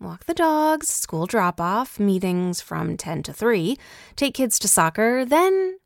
Walk 0.00 0.24
the 0.26 0.34
dogs, 0.34 0.88
school 0.88 1.26
drop 1.26 1.60
off, 1.60 2.00
meetings 2.00 2.60
from 2.60 2.96
10 2.96 3.22
to 3.24 3.32
3, 3.32 3.78
take 4.16 4.34
kids 4.34 4.58
to 4.58 4.68
soccer, 4.68 5.24
then 5.24 5.78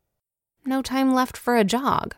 no 0.64 0.83
time 0.83 1.14
left 1.14 1.37
for 1.37 1.56
a 1.56 1.64
jog. 1.64 2.14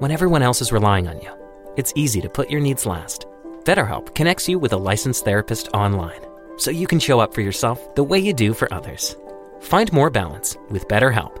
When 0.00 0.10
everyone 0.10 0.42
else 0.42 0.60
is 0.60 0.72
relying 0.72 1.08
on 1.08 1.20
you, 1.20 1.32
it's 1.76 1.92
easy 1.96 2.20
to 2.20 2.28
put 2.28 2.50
your 2.50 2.60
needs 2.60 2.84
last. 2.84 3.26
BetterHelp 3.64 4.14
connects 4.14 4.48
you 4.48 4.58
with 4.58 4.72
a 4.72 4.78
licensed 4.78 5.24
therapist 5.24 5.68
online 5.72 6.20
so 6.58 6.70
you 6.70 6.86
can 6.86 6.98
show 6.98 7.20
up 7.20 7.32
for 7.34 7.42
yourself 7.42 7.94
the 7.94 8.04
way 8.04 8.18
you 8.18 8.32
do 8.34 8.54
for 8.54 8.72
others. 8.72 9.16
Find 9.60 9.92
more 9.92 10.10
balance 10.10 10.56
with 10.70 10.88
BetterHelp. 10.88 11.38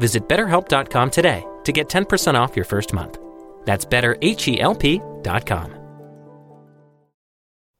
Visit 0.00 0.28
betterhelp.com 0.28 1.10
today 1.10 1.44
to 1.64 1.72
get 1.72 1.88
10% 1.88 2.34
off 2.34 2.54
your 2.54 2.64
first 2.64 2.92
month. 2.92 3.18
That's 3.64 3.84
betterhelp.com. 3.84 5.75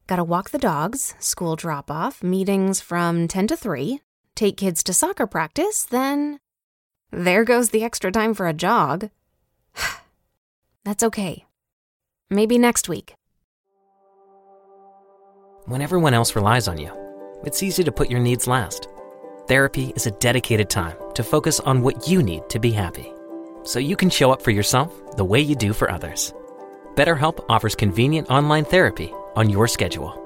Gotta 0.07 0.23
walk 0.23 0.51
the 0.51 0.59
dogs, 0.59 1.15
school 1.19 1.57
drop 1.57 1.91
off, 1.91 2.23
meetings 2.23 2.81
from 2.81 3.27
10 3.27 3.49
to 3.49 3.57
3, 3.57 4.01
take 4.37 4.57
kids 4.57 4.85
to 4.85 4.93
soccer 4.93 5.27
practice, 5.27 5.83
then 5.83 6.39
there 7.11 7.45
goes 7.45 7.71
the 7.71 7.83
extra 7.83 8.13
time 8.13 8.33
for 8.33 8.47
a 8.47 8.53
jog. 8.53 9.11
That's 10.85 11.03
okay. 11.03 11.45
Maybe 12.31 12.57
next 12.57 12.89
week. 12.89 13.15
When 15.65 15.83
everyone 15.83 16.15
else 16.15 16.37
relies 16.37 16.69
on 16.69 16.79
you, 16.79 16.93
it's 17.45 17.65
easy 17.65 17.83
to 17.83 17.91
put 17.91 18.09
your 18.09 18.21
needs 18.21 18.47
last. 18.47 18.87
Therapy 19.49 19.93
is 19.97 20.07
a 20.07 20.13
dedicated 20.13 20.71
time 20.71 20.97
to 21.15 21.25
focus 21.25 21.59
on 21.59 21.83
what 21.83 22.07
you 22.07 22.23
need 22.23 22.49
to 22.51 22.61
be 22.61 22.71
happy 22.71 23.13
so 23.65 23.81
you 23.81 23.97
can 23.97 24.11
show 24.11 24.31
up 24.31 24.41
for 24.41 24.53
yourself 24.53 25.17
the 25.17 25.25
way 25.25 25.41
you 25.41 25.57
do 25.57 25.73
for 25.73 25.91
others. 25.91 26.33
BetterHelp 26.95 27.45
offers 27.49 27.75
convenient 27.75 28.31
online 28.31 28.65
therapy 28.65 29.13
on 29.37 29.49
your 29.51 29.69
schedule. 29.69 30.23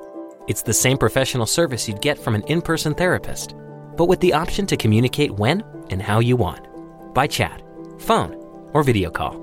It's 0.48 0.62
the 0.62 0.72
same 0.72 0.97
professional 0.97 1.47
service 1.47 1.86
you'd 1.86 2.00
get 2.00 2.19
from 2.19 2.34
an 2.34 2.42
in 2.44 2.62
person 2.62 2.94
therapist, 2.94 3.55
but 3.97 4.06
with 4.06 4.20
the 4.20 4.33
option 4.33 4.67
to 4.67 4.77
communicate 4.77 5.30
when 5.33 5.62
and 5.91 6.00
how 6.00 6.20
you 6.20 6.36
want 6.36 6.67
by 7.12 7.27
chat, 7.27 7.62
phone, 7.98 8.34
or 8.72 8.83
video 8.83 9.11
call. 9.11 9.36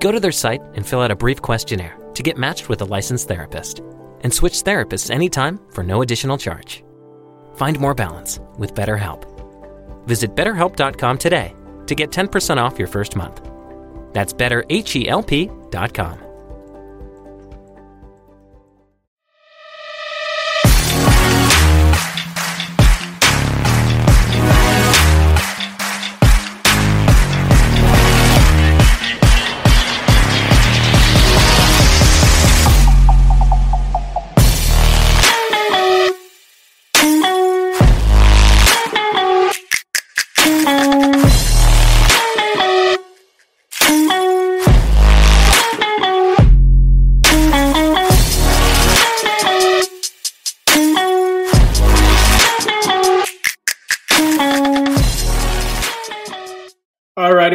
Go 0.00 0.12
to 0.12 0.20
their 0.20 0.32
site 0.32 0.62
and 0.74 0.86
fill 0.86 1.00
out 1.00 1.10
a 1.10 1.16
brief 1.16 1.42
questionnaire 1.42 1.98
to 2.14 2.22
get 2.22 2.38
matched 2.38 2.68
with 2.68 2.82
a 2.82 2.86
licensed 2.86 3.26
therapist 3.26 3.80
and 4.20 4.32
switch 4.32 4.62
therapists 4.64 5.10
anytime 5.10 5.58
for 5.72 5.82
no 5.82 6.02
additional 6.02 6.38
charge. 6.38 6.84
Find 7.54 7.80
more 7.80 7.94
balance 7.94 8.38
with 8.58 8.74
BetterHelp. 8.74 9.24
Visit 10.06 10.34
betterhelp.com 10.36 11.18
today 11.18 11.56
to 11.86 11.94
get 11.94 12.10
10% 12.10 12.56
off 12.58 12.78
your 12.78 12.88
first 12.88 13.16
month. 13.16 13.48
That's 14.12 14.32
betterhelp.com. 14.32 16.29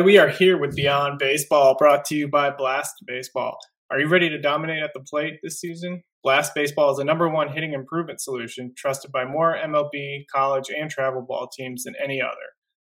we 0.03 0.20
are 0.20 0.30
here 0.30 0.59
with 0.59 0.76
Beyond 0.76 1.18
Baseball, 1.18 1.76
brought 1.76 2.06
to 2.06 2.16
you 2.16 2.28
by 2.28 2.52
Blast 2.52 2.94
Baseball. 3.08 3.58
Are 3.90 4.00
you 4.00 4.08
ready 4.08 4.30
to 4.30 4.38
dominate 4.38 4.84
at 4.84 4.92
the 4.94 5.00
plate 5.00 5.40
this 5.42 5.59
season? 5.59 6.03
Blast 6.24 6.53
Baseball 6.53 6.92
is 6.92 6.98
the 6.98 7.03
number 7.03 7.28
one 7.28 7.52
hitting 7.52 7.74
improvement 7.74 8.22
solution 8.22 8.74
trusted 8.78 9.12
by 9.12 9.25
more 9.25 9.58
MLB, 9.58 10.25
college, 10.31 10.70
and 10.70 10.92
travel 10.92 11.25
ball 11.28 11.50
teams 11.52 11.86
than 11.86 11.96
any 11.96 12.22
other. 12.22 12.36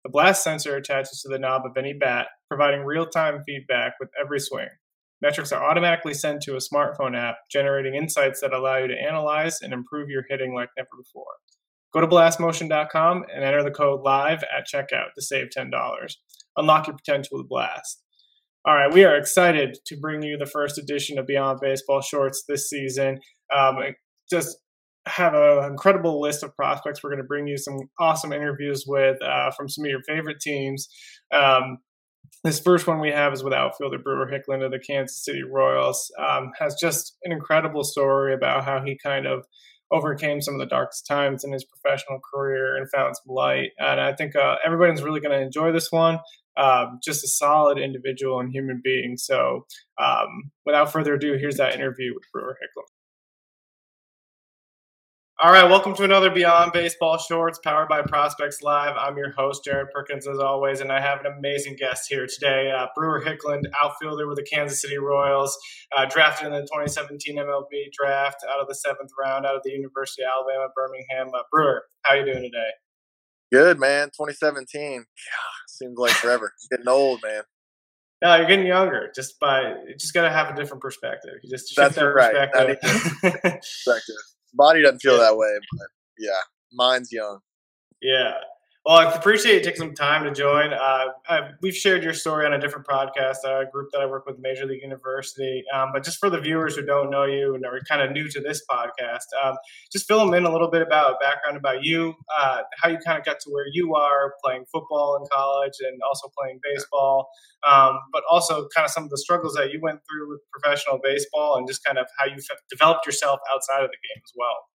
The 0.03 0.09
Blast 0.09 0.43
sensor 0.43 0.75
attaches 0.75 1.21
to 1.21 1.29
the 1.29 1.37
knob 1.37 1.67
of 1.67 1.77
any 1.77 1.93
bat, 1.93 2.29
providing 2.49 2.81
real 2.81 3.05
time 3.05 3.43
feedback 3.45 3.93
with 3.99 4.09
every 4.19 4.39
swing. 4.39 4.69
Metrics 5.21 5.51
are 5.51 5.63
automatically 5.63 6.15
sent 6.15 6.41
to 6.41 6.55
a 6.55 6.57
smartphone 6.57 7.15
app, 7.15 7.35
generating 7.51 7.93
insights 7.93 8.41
that 8.41 8.53
allow 8.53 8.77
you 8.77 8.87
to 8.87 8.99
analyze 8.99 9.61
and 9.61 9.71
improve 9.71 10.09
your 10.09 10.25
hitting 10.29 10.55
like 10.55 10.69
never 10.75 10.89
before. 10.97 11.35
Go 11.93 12.01
to 12.01 12.07
blastmotion.com 12.07 13.25
and 13.31 13.43
enter 13.43 13.61
the 13.61 13.69
code 13.69 14.01
LIVE 14.01 14.43
at 14.43 14.65
checkout 14.65 15.13
to 15.13 15.21
save 15.21 15.49
$10 15.55 15.69
unlock 16.57 16.87
your 16.87 16.95
potential 16.95 17.37
with 17.37 17.49
Blast. 17.49 18.01
All 18.63 18.75
right, 18.75 18.93
we 18.93 19.03
are 19.03 19.15
excited 19.15 19.79
to 19.87 19.97
bring 19.97 20.21
you 20.21 20.37
the 20.37 20.45
first 20.45 20.77
edition 20.77 21.17
of 21.17 21.25
Beyond 21.25 21.59
Baseball 21.61 22.01
Shorts 22.01 22.43
this 22.47 22.69
season. 22.69 23.19
Um, 23.55 23.77
just 24.29 24.57
have 25.07 25.33
an 25.33 25.71
incredible 25.71 26.21
list 26.21 26.43
of 26.43 26.55
prospects. 26.55 27.03
We're 27.03 27.09
going 27.09 27.23
to 27.23 27.27
bring 27.27 27.47
you 27.47 27.57
some 27.57 27.77
awesome 27.99 28.31
interviews 28.31 28.85
with 28.87 29.17
uh, 29.23 29.49
from 29.51 29.67
some 29.67 29.85
of 29.85 29.89
your 29.89 30.03
favorite 30.07 30.39
teams. 30.39 30.87
Um, 31.33 31.79
this 32.43 32.59
first 32.59 32.87
one 32.87 32.99
we 32.99 33.09
have 33.09 33.33
is 33.33 33.43
with 33.43 33.53
outfielder 33.53 33.99
Brewer 33.99 34.27
Hicklen 34.27 34.63
of 34.63 34.71
the 34.71 34.79
Kansas 34.79 35.23
City 35.23 35.41
Royals. 35.43 36.11
Um, 36.19 36.51
has 36.59 36.75
just 36.79 37.17
an 37.23 37.31
incredible 37.31 37.83
story 37.83 38.33
about 38.33 38.63
how 38.63 38.83
he 38.83 38.97
kind 39.03 39.25
of 39.25 39.45
overcame 39.91 40.39
some 40.39 40.53
of 40.53 40.59
the 40.59 40.65
darkest 40.65 41.05
times 41.05 41.43
in 41.43 41.51
his 41.51 41.65
professional 41.65 42.19
career 42.33 42.77
and 42.77 42.89
found 42.89 43.15
some 43.15 43.35
light. 43.35 43.71
And 43.77 43.99
I 43.99 44.13
think 44.13 44.35
uh, 44.35 44.55
everybody's 44.65 45.03
really 45.03 45.19
going 45.19 45.37
to 45.37 45.43
enjoy 45.43 45.71
this 45.71 45.91
one 45.91 46.19
um, 46.57 46.99
just 47.03 47.23
a 47.23 47.27
solid 47.27 47.77
individual 47.77 48.39
and 48.39 48.51
human 48.51 48.81
being. 48.83 49.17
So, 49.17 49.65
um, 49.97 50.51
without 50.65 50.91
further 50.91 51.15
ado, 51.15 51.37
here's 51.37 51.57
that 51.57 51.75
interview 51.75 52.13
with 52.13 52.23
Brewer 52.33 52.57
Hicklen. 52.61 52.85
All 55.43 55.51
right, 55.51 55.67
welcome 55.67 55.95
to 55.95 56.03
another 56.03 56.29
Beyond 56.29 56.71
Baseball 56.71 57.17
Shorts 57.17 57.57
powered 57.63 57.89
by 57.89 58.03
Prospects 58.03 58.61
Live. 58.61 58.95
I'm 58.95 59.17
your 59.17 59.31
host, 59.31 59.63
Jared 59.63 59.87
Perkins, 59.91 60.27
as 60.27 60.37
always, 60.37 60.81
and 60.81 60.91
I 60.91 61.01
have 61.01 61.19
an 61.21 61.33
amazing 61.35 61.77
guest 61.77 62.07
here 62.07 62.27
today. 62.27 62.69
Uh, 62.69 62.85
Brewer 62.95 63.23
Hicklen, 63.25 63.63
outfielder 63.81 64.27
with 64.27 64.37
the 64.37 64.43
Kansas 64.43 64.83
City 64.83 64.99
Royals, 64.99 65.57
uh, 65.97 66.05
drafted 66.05 66.45
in 66.45 66.53
the 66.53 66.61
2017 66.61 67.37
MLB 67.37 67.91
draft 67.91 68.45
out 68.53 68.61
of 68.61 68.67
the 68.67 68.75
seventh 68.75 69.09
round 69.19 69.47
out 69.47 69.55
of 69.55 69.63
the 69.63 69.71
University 69.71 70.21
of 70.21 70.29
Alabama, 70.31 70.67
Birmingham. 70.75 71.31
Uh, 71.33 71.41
Brewer, 71.51 71.85
how 72.03 72.13
you 72.13 72.23
doing 72.23 72.43
today? 72.43 72.69
Good, 73.51 73.79
man. 73.79 74.09
2017. 74.09 74.97
God, 74.97 75.05
seems 75.81 75.97
like 75.97 76.11
forever. 76.11 76.53
getting 76.69 76.87
old, 76.87 77.21
man. 77.23 77.43
No, 78.21 78.35
you're 78.35 78.47
getting 78.47 78.67
younger. 78.67 79.11
Just 79.15 79.39
by 79.39 79.73
you 79.87 79.95
just 79.97 80.13
got 80.13 80.21
to 80.21 80.29
have 80.29 80.49
a 80.49 80.55
different 80.55 80.81
perspective. 80.81 81.33
You 81.43 81.49
just 81.49 81.73
that's 81.75 81.95
that 81.95 82.01
right. 82.03 82.51
Perspective. 82.51 83.41
perspective. 83.43 84.15
Body 84.53 84.83
doesn't 84.83 84.99
feel 84.99 85.17
yeah. 85.17 85.23
that 85.23 85.37
way, 85.37 85.57
but 85.71 85.87
yeah, 86.19 86.39
mine's 86.71 87.11
young. 87.11 87.39
Yeah, 88.01 88.33
well, 88.83 88.97
I 88.97 89.13
appreciate 89.13 89.53
you 89.53 89.63
taking 89.63 89.77
some 89.77 89.93
time 89.93 90.23
to 90.23 90.31
join. 90.31 90.73
Uh, 90.73 91.09
I, 91.29 91.51
we've 91.61 91.75
shared 91.75 92.03
your 92.03 92.13
story 92.13 92.47
on 92.47 92.53
a 92.53 92.59
different 92.59 92.87
podcast, 92.87 93.35
a 93.45 93.69
group 93.71 93.89
that 93.91 94.01
I 94.01 94.07
work 94.07 94.25
with, 94.25 94.39
Major 94.39 94.65
League 94.65 94.81
University. 94.81 95.63
Um, 95.71 95.89
but 95.93 96.03
just 96.03 96.17
for 96.17 96.31
the 96.31 96.39
viewers 96.39 96.75
who 96.75 96.81
don't 96.83 97.11
know 97.11 97.25
you 97.25 97.53
and 97.53 97.63
are 97.63 97.79
kind 97.87 98.01
of 98.01 98.11
new 98.11 98.27
to 98.29 98.39
this 98.39 98.63
podcast, 98.67 99.27
um, 99.43 99.55
just 99.91 100.07
fill 100.07 100.25
them 100.25 100.33
in 100.33 100.45
a 100.45 100.51
little 100.51 100.71
bit 100.71 100.81
about 100.81 101.19
background 101.19 101.57
about 101.57 101.83
you, 101.83 102.15
uh, 102.35 102.61
how 102.81 102.89
you 102.89 102.97
kind 103.05 103.19
of 103.19 103.23
got 103.23 103.39
to 103.41 103.51
where 103.51 103.67
you 103.71 103.93
are 103.93 104.33
playing 104.43 104.65
football 104.71 105.15
in 105.21 105.27
college 105.31 105.73
and 105.81 105.99
also 106.01 106.27
playing 106.35 106.59
baseball, 106.63 107.29
um, 107.69 107.99
but 108.11 108.23
also 108.31 108.67
kind 108.75 108.85
of 108.85 108.89
some 108.89 109.03
of 109.03 109.11
the 109.11 109.17
struggles 109.17 109.53
that 109.53 109.71
you 109.71 109.79
went 109.79 109.99
through 110.09 110.27
with 110.27 110.41
professional 110.51 110.99
baseball 111.03 111.55
and 111.55 111.67
just 111.67 111.83
kind 111.83 111.99
of 111.99 112.07
how 112.17 112.25
you 112.25 112.37
developed 112.71 113.05
yourself 113.05 113.39
outside 113.53 113.83
of 113.83 113.91
the 113.91 113.97
game 113.97 114.23
as 114.25 114.31
well. 114.35 114.70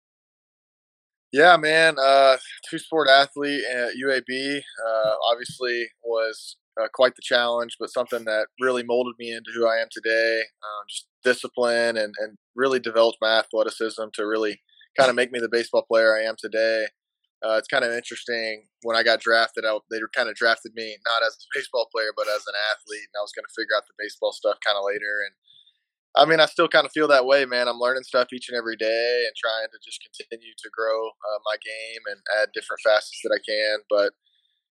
Yeah, 1.31 1.57
man. 1.57 1.95
Uh, 2.01 2.37
two 2.69 2.79
sport 2.79 3.09
athlete 3.09 3.63
at 3.69 3.93
UAB. 4.01 4.59
Uh, 4.59 5.13
obviously, 5.31 5.87
was 6.03 6.55
uh, 6.81 6.87
quite 6.93 7.15
the 7.15 7.21
challenge, 7.23 7.75
but 7.79 7.89
something 7.89 8.23
that 8.25 8.47
really 8.61 8.83
molded 8.83 9.15
me 9.19 9.31
into 9.31 9.51
who 9.53 9.67
I 9.67 9.77
am 9.77 9.87
today. 9.91 10.39
Um, 10.39 10.85
just 10.89 11.07
discipline 11.23 11.97
and, 11.97 12.13
and 12.19 12.37
really 12.55 12.79
developed 12.79 13.17
my 13.21 13.39
athleticism 13.39 14.03
to 14.13 14.25
really 14.25 14.61
kind 14.97 15.09
of 15.09 15.15
make 15.15 15.31
me 15.31 15.39
the 15.39 15.49
baseball 15.49 15.85
player 15.89 16.15
I 16.15 16.23
am 16.23 16.35
today. 16.39 16.87
Uh, 17.45 17.57
it's 17.59 17.67
kind 17.67 17.83
of 17.83 17.91
interesting 17.91 18.65
when 18.83 18.95
I 18.95 19.03
got 19.03 19.19
drafted. 19.19 19.65
I, 19.65 19.77
they 19.91 19.99
kind 20.15 20.29
of 20.29 20.35
drafted 20.35 20.71
me 20.75 20.97
not 21.05 21.21
as 21.25 21.35
a 21.35 21.47
baseball 21.57 21.87
player, 21.93 22.11
but 22.15 22.27
as 22.27 22.45
an 22.47 22.55
athlete, 22.71 23.07
and 23.11 23.19
I 23.19 23.23
was 23.23 23.33
going 23.35 23.45
to 23.45 23.53
figure 23.55 23.75
out 23.75 23.83
the 23.87 23.97
baseball 23.99 24.31
stuff 24.31 24.57
kind 24.65 24.77
of 24.77 24.85
later. 24.87 25.25
And 25.27 25.35
I 26.17 26.25
mean, 26.25 26.39
I 26.39 26.45
still 26.45 26.67
kind 26.67 26.85
of 26.85 26.91
feel 26.93 27.07
that 27.09 27.25
way, 27.25 27.45
man. 27.45 27.67
I'm 27.67 27.79
learning 27.79 28.03
stuff 28.03 28.31
each 28.31 28.47
and 28.49 28.57
every 28.57 28.77
day 28.77 29.23
and 29.27 29.35
trying 29.35 29.67
to 29.71 29.79
just 29.83 29.99
continue 29.99 30.53
to 30.57 30.69
grow 30.71 31.07
uh, 31.07 31.39
my 31.45 31.55
game 31.59 32.01
and 32.07 32.19
add 32.41 32.49
different 32.53 32.79
facets 32.83 33.19
that 33.23 33.35
I 33.35 33.41
can. 33.43 33.79
But 33.89 34.13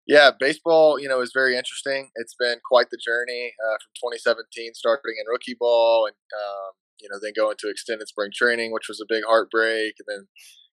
yeah, 0.06 0.31
baseball, 0.38 0.99
you 0.99 1.08
know, 1.08 1.20
is 1.20 1.32
very 1.35 1.56
interesting. 1.56 2.08
It's 2.17 2.35
been 2.38 2.58
quite 2.64 2.91
the 2.91 2.99
journey 3.02 3.52
uh, 3.61 3.76
from 3.76 4.11
2017, 4.12 4.73
starting 4.75 5.17
in 5.19 5.31
rookie 5.31 5.56
ball, 5.58 6.06
and 6.06 6.17
um, 6.17 6.73
you 7.00 7.08
know, 7.11 7.19
then 7.20 7.32
going 7.37 7.56
to 7.58 7.70
extended 7.70 8.08
spring 8.08 8.31
training, 8.35 8.73
which 8.73 8.88
was 8.88 9.00
a 9.00 9.08
big 9.08 9.25
heartbreak, 9.26 9.94
and 9.99 10.06
then 10.08 10.26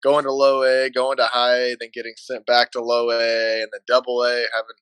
going 0.03 0.25
to 0.25 0.31
low 0.31 0.63
A, 0.63 0.89
going 0.89 1.17
to 1.17 1.25
high 1.25 1.57
A, 1.57 1.75
then 1.79 1.89
getting 1.93 2.13
sent 2.17 2.45
back 2.45 2.71
to 2.71 2.81
low 2.81 3.11
A, 3.11 3.61
and 3.61 3.69
then 3.71 3.81
double 3.87 4.23
A, 4.23 4.45
having 4.53 4.77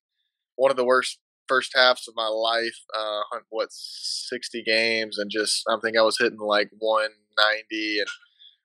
one 0.55 0.71
of 0.71 0.77
the 0.77 0.85
worst 0.85 1.19
first 1.47 1.71
halves 1.75 2.07
of 2.07 2.15
my 2.15 2.27
life. 2.27 2.77
Uh, 2.97 3.21
what 3.49 3.69
sixty 3.71 4.63
games, 4.63 5.17
and 5.17 5.29
just 5.31 5.63
I 5.69 5.77
think 5.81 5.97
I 5.97 6.01
was 6.01 6.17
hitting 6.19 6.39
like 6.39 6.69
one 6.79 7.11
ninety, 7.37 7.99
and 7.99 8.07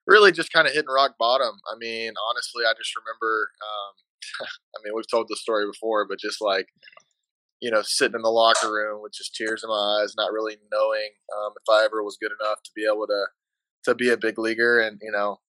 really 0.07 0.31
just 0.31 0.51
kind 0.51 0.67
of 0.67 0.73
hitting 0.73 0.89
rock 0.89 1.15
bottom. 1.19 1.55
I 1.71 1.77
mean, 1.77 2.13
honestly, 2.29 2.63
I 2.65 2.73
just 2.77 2.93
remember. 2.95 3.49
Um, 3.61 3.93
I 4.75 4.79
mean, 4.83 4.93
we've 4.95 5.09
told 5.09 5.27
the 5.27 5.35
story 5.35 5.65
before, 5.65 6.07
but 6.07 6.19
just 6.19 6.41
like 6.41 6.67
you 7.63 7.71
know, 7.71 7.81
sitting 7.81 8.15
in 8.15 8.21
the 8.21 8.29
locker 8.29 8.69
room 8.69 9.01
with 9.01 9.13
just 9.13 9.33
tears 9.35 9.63
in 9.63 9.69
my 9.69 10.01
eyes, 10.01 10.15
not 10.17 10.33
really 10.33 10.57
knowing 10.69 11.09
um, 11.37 11.53
if 11.55 11.63
I 11.73 11.85
ever 11.85 12.03
was 12.03 12.17
good 12.21 12.31
enough 12.41 12.61
to 12.61 12.71
be 12.75 12.85
able 12.85 13.07
to 13.07 13.25
to 13.85 13.95
be 13.95 14.09
a 14.09 14.17
big 14.17 14.37
leaguer, 14.37 14.81
and 14.81 14.99
you 15.01 15.11
know, 15.11 15.39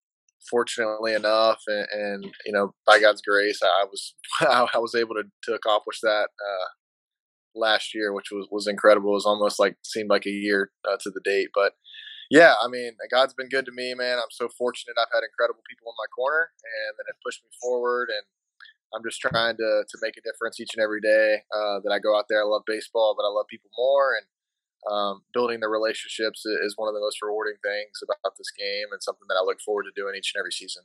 fortunately 0.48 1.14
enough, 1.14 1.60
and, 1.66 1.86
and, 1.92 2.24
you 2.46 2.52
know, 2.52 2.72
by 2.86 3.00
God's 3.00 3.22
grace, 3.22 3.60
I 3.62 3.84
was 3.84 4.14
I 4.40 4.78
was 4.78 4.94
able 4.94 5.14
to, 5.16 5.24
to 5.44 5.54
accomplish 5.54 5.98
that 6.02 6.28
uh, 6.28 6.68
last 7.54 7.94
year, 7.94 8.12
which 8.12 8.30
was 8.30 8.48
was 8.50 8.66
incredible. 8.66 9.10
It 9.10 9.14
was 9.14 9.26
almost 9.26 9.58
like 9.58 9.76
seemed 9.82 10.10
like 10.10 10.26
a 10.26 10.30
year 10.30 10.70
uh, 10.88 10.96
to 11.00 11.10
the 11.10 11.20
date, 11.24 11.48
but 11.54 11.74
yeah, 12.30 12.54
I 12.62 12.68
mean, 12.68 12.96
God's 13.10 13.34
been 13.34 13.48
good 13.48 13.66
to 13.66 13.72
me, 13.72 13.94
man. 13.94 14.18
I'm 14.18 14.32
so 14.32 14.48
fortunate. 14.48 14.96
I've 14.96 15.12
had 15.12 15.26
incredible 15.26 15.60
people 15.68 15.92
in 15.92 15.96
my 16.00 16.08
corner, 16.08 16.50
and 16.64 16.96
that 16.96 17.06
have 17.06 17.20
pushed 17.24 17.44
me 17.44 17.50
forward, 17.60 18.08
and 18.08 18.24
I'm 18.94 19.04
just 19.04 19.20
trying 19.20 19.56
to 19.56 19.84
to 19.84 19.96
make 20.00 20.16
a 20.16 20.24
difference 20.24 20.58
each 20.58 20.72
and 20.74 20.82
every 20.82 21.00
day 21.00 21.44
uh, 21.52 21.80
that 21.84 21.92
I 21.92 21.98
go 21.98 22.16
out 22.16 22.26
there. 22.28 22.40
I 22.40 22.48
love 22.48 22.62
baseball, 22.66 23.14
but 23.16 23.26
I 23.26 23.30
love 23.30 23.46
people 23.48 23.70
more, 23.76 24.16
and 24.16 24.26
um, 24.88 25.22
building 25.32 25.60
the 25.60 25.68
relationships 25.68 26.44
is 26.46 26.74
one 26.76 26.88
of 26.88 26.94
the 26.94 27.00
most 27.00 27.20
rewarding 27.22 27.60
things 27.62 28.00
about 28.02 28.36
this 28.38 28.50
game, 28.56 28.88
and 28.92 29.02
something 29.02 29.28
that 29.28 29.38
I 29.38 29.44
look 29.44 29.60
forward 29.60 29.84
to 29.84 29.94
doing 29.94 30.16
each 30.16 30.32
and 30.34 30.40
every 30.40 30.52
season. 30.52 30.84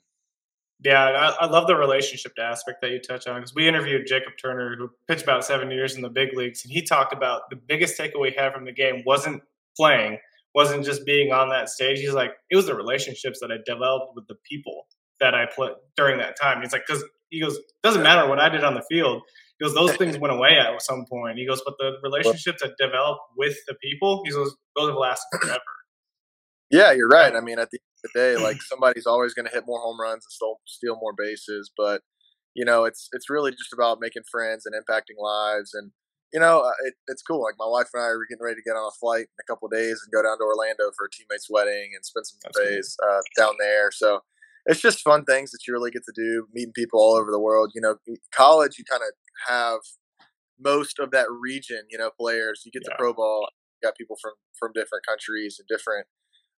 Yeah, 0.82 1.04
I, 1.04 1.46
I 1.46 1.50
love 1.50 1.68
the 1.68 1.76
relationship 1.76 2.32
aspect 2.40 2.82
that 2.82 2.92
you 2.92 3.00
touch 3.00 3.28
on 3.28 3.36
because 3.36 3.54
we 3.54 3.68
interviewed 3.68 4.08
Jacob 4.08 4.34
Turner, 4.42 4.78
who 4.78 4.90
pitched 5.08 5.24
about 5.24 5.44
seven 5.44 5.70
years 5.72 5.96
in 5.96 6.02
the 6.02 6.10
big 6.10 6.30
leagues, 6.34 6.64
and 6.64 6.72
he 6.72 6.82
talked 6.82 7.12
about 7.12 7.50
the 7.50 7.58
biggest 7.58 8.00
takeaway 8.00 8.30
he 8.30 8.36
had 8.36 8.54
from 8.54 8.64
the 8.64 8.72
game 8.72 9.04
wasn't 9.06 9.44
playing, 9.76 10.20
wasn't 10.56 10.86
just 10.86 11.06
being 11.06 11.34
on 11.34 11.50
that 11.50 11.68
stage. 11.68 12.00
He's 12.00 12.14
like, 12.14 12.32
it 12.50 12.56
was 12.56 12.66
the 12.66 12.76
relationships 12.76 13.40
that 13.42 13.52
I 13.52 13.58
developed 13.66 14.16
with 14.16 14.28
the 14.28 14.36
people 14.50 14.88
that 15.20 15.36
I 15.36 15.48
put 15.54 15.74
during 15.98 16.18
that 16.20 16.40
time. 16.42 16.62
He's 16.62 16.72
like, 16.72 16.84
because 16.88 17.04
he 17.30 17.42
goes, 17.42 17.60
doesn't 17.84 18.04
matter 18.04 18.28
what 18.30 18.40
I 18.40 18.48
did 18.48 18.64
on 18.64 18.74
the 18.74 18.84
field. 18.90 19.22
He 19.60 19.66
goes, 19.66 19.76
those 19.76 19.98
things 19.98 20.18
went 20.18 20.34
away 20.34 20.58
at 20.58 20.82
some 20.82 21.06
point. 21.10 21.38
He 21.38 21.46
goes, 21.46 21.62
but 21.66 21.76
the 21.78 21.98
relationships 22.02 22.62
that 22.62 22.76
develop 22.78 23.20
with 23.38 23.58
the 23.68 23.76
people, 23.84 24.24
he 24.24 24.32
goes, 24.32 24.56
those 24.78 24.90
have 24.90 24.98
lasted 24.98 25.40
forever. 25.42 25.60
Yeah, 26.72 26.94
you're 26.94 27.10
right. 27.10 27.36
I 27.36 27.42
mean, 27.42 27.60
at 27.60 27.70
the 27.70 27.80
day, 28.16 28.36
like 28.38 28.62
somebody's 28.70 29.06
always 29.06 29.34
going 29.34 29.48
to 29.48 29.54
hit 29.54 29.66
more 29.68 29.82
home 29.82 30.00
runs 30.00 30.26
and 30.26 30.32
still 30.32 30.60
steal 30.66 30.98
more 31.00 31.14
bases, 31.18 31.72
but 31.76 32.02
you 32.56 32.66
know, 32.66 32.86
it's 32.86 33.10
it's 33.14 33.30
really 33.30 33.52
just 33.52 33.74
about 33.74 34.00
making 34.02 34.24
friends 34.32 34.66
and 34.66 34.76
impacting 34.76 35.22
lives. 35.22 35.72
And 35.74 35.92
you 36.34 36.40
know, 36.40 36.62
uh, 36.62 36.86
it, 36.86 36.94
it's 37.08 37.22
cool. 37.22 37.44
Like 37.44 37.56
my 37.58 37.68
wife 37.68 37.90
and 37.94 38.04
I 38.04 38.08
are 38.08 38.26
getting 38.30 38.44
ready 38.44 38.56
to 38.56 38.68
get 38.68 38.76
on 38.76 38.88
a 38.88 38.96
flight 39.00 39.26
in 39.32 39.40
a 39.40 39.48
couple 39.48 39.68
days 39.68 40.02
and 40.04 40.12
go 40.14 40.22
down 40.22 40.38
to 40.38 40.44
Orlando 40.44 40.92
for 40.98 41.08
a 41.08 41.10
teammate's 41.10 41.48
wedding 41.50 41.92
and 41.96 42.06
spend 42.06 42.26
some 42.26 42.40
That's 42.44 42.60
days 42.60 42.98
uh, 43.02 43.22
down 43.38 43.54
there. 43.60 43.92
So 43.92 44.22
it's 44.66 44.82
just 44.82 45.02
fun 45.02 45.26
things 45.26 45.52
that 45.52 45.60
you 45.68 45.74
really 45.74 45.92
get 45.92 46.04
to 46.06 46.14
do, 46.16 46.48
meeting 46.54 46.74
people 46.76 47.00
all 47.00 47.16
over 47.16 47.32
the 47.32 47.40
world. 47.40 47.72
You 47.74 47.82
know, 47.82 47.96
college, 48.34 48.78
you 48.78 48.84
kind 48.90 49.02
of 49.02 49.14
have 49.48 49.80
most 50.60 51.00
of 51.00 51.12
that 51.12 51.28
region, 51.32 51.82
you 51.90 51.98
know, 51.98 52.12
players. 52.20 52.62
You 52.66 52.72
get 52.72 52.84
yeah. 52.86 52.94
the 52.94 53.00
pro 53.00 53.14
ball, 53.14 53.48
you 53.82 53.88
got 53.88 53.96
people 53.96 54.18
from 54.22 54.34
from 54.60 54.72
different 54.74 55.06
countries 55.08 55.58
and 55.60 55.68
different 55.68 56.06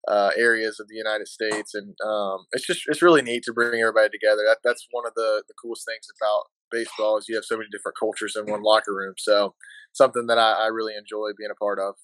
uh, 0.07 0.31
areas 0.37 0.79
of 0.79 0.87
the 0.87 0.95
United 0.95 1.27
States, 1.27 1.73
and 1.75 1.95
um, 2.05 2.45
it's 2.51 2.65
just 2.65 2.83
it's 2.87 3.01
really 3.01 3.21
neat 3.21 3.43
to 3.43 3.53
bring 3.53 3.79
everybody 3.79 4.09
together. 4.09 4.43
That 4.47 4.59
that's 4.63 4.87
one 4.91 5.05
of 5.05 5.13
the 5.15 5.43
the 5.47 5.53
coolest 5.61 5.85
things 5.85 6.07
about 6.19 6.45
baseball 6.71 7.17
is 7.17 7.27
you 7.27 7.35
have 7.35 7.45
so 7.45 7.57
many 7.57 7.69
different 7.71 7.97
cultures 7.99 8.35
in 8.35 8.49
one 8.49 8.63
locker 8.63 8.95
room. 8.95 9.13
So 9.17 9.53
something 9.93 10.27
that 10.27 10.37
I, 10.37 10.53
I 10.53 10.67
really 10.67 10.93
enjoy 10.95 11.31
being 11.37 11.51
a 11.51 11.55
part 11.55 11.79
of. 11.79 11.95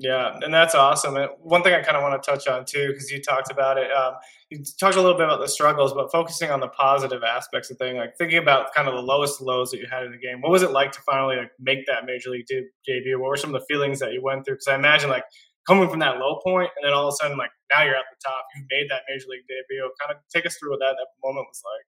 Yeah, 0.00 0.38
and 0.42 0.54
that's 0.54 0.76
awesome. 0.76 1.16
And 1.16 1.28
one 1.40 1.64
thing 1.64 1.74
I 1.74 1.82
kind 1.82 1.96
of 1.96 2.04
want 2.04 2.22
to 2.22 2.30
touch 2.30 2.46
on 2.46 2.64
too, 2.64 2.86
because 2.86 3.10
you 3.10 3.20
talked 3.20 3.50
about 3.50 3.78
it, 3.78 3.90
um, 3.90 4.14
you 4.48 4.62
talked 4.78 4.94
a 4.94 5.02
little 5.02 5.18
bit 5.18 5.24
about 5.24 5.40
the 5.40 5.48
struggles, 5.48 5.92
but 5.92 6.12
focusing 6.12 6.52
on 6.52 6.60
the 6.60 6.68
positive 6.68 7.24
aspects 7.24 7.68
of 7.72 7.78
things, 7.78 7.96
like 7.96 8.16
thinking 8.16 8.38
about 8.38 8.72
kind 8.72 8.86
of 8.86 8.94
the 8.94 9.02
lowest 9.02 9.40
lows 9.40 9.72
that 9.72 9.78
you 9.78 9.88
had 9.90 10.04
in 10.04 10.12
the 10.12 10.18
game. 10.18 10.40
What 10.40 10.52
was 10.52 10.62
it 10.62 10.70
like 10.70 10.92
to 10.92 11.00
finally 11.00 11.36
like 11.36 11.50
make 11.58 11.84
that 11.86 12.06
major 12.06 12.30
league 12.30 12.46
debut? 12.86 13.18
What 13.18 13.28
were 13.28 13.36
some 13.36 13.52
of 13.52 13.60
the 13.60 13.66
feelings 13.66 13.98
that 13.98 14.12
you 14.12 14.22
went 14.22 14.44
through? 14.44 14.54
Because 14.54 14.68
I 14.68 14.76
imagine 14.76 15.10
like 15.10 15.24
coming 15.68 15.88
from 15.88 16.00
that 16.00 16.16
low 16.16 16.40
point, 16.42 16.70
and 16.76 16.82
then 16.82 16.96
all 16.96 17.06
of 17.06 17.12
a 17.12 17.16
sudden 17.20 17.36
like 17.36 17.52
now 17.70 17.84
you're 17.84 17.94
at 17.94 18.08
the 18.08 18.16
top, 18.24 18.48
you've 18.56 18.66
made 18.72 18.88
that 18.88 19.02
major 19.06 19.28
league 19.28 19.44
debut. 19.46 19.84
Kind 20.00 20.16
of 20.16 20.24
take 20.32 20.46
us 20.46 20.56
through 20.56 20.72
what 20.72 20.80
that 20.80 20.96
that 20.96 21.12
moment 21.22 21.46
was 21.46 21.60
like. 21.62 21.84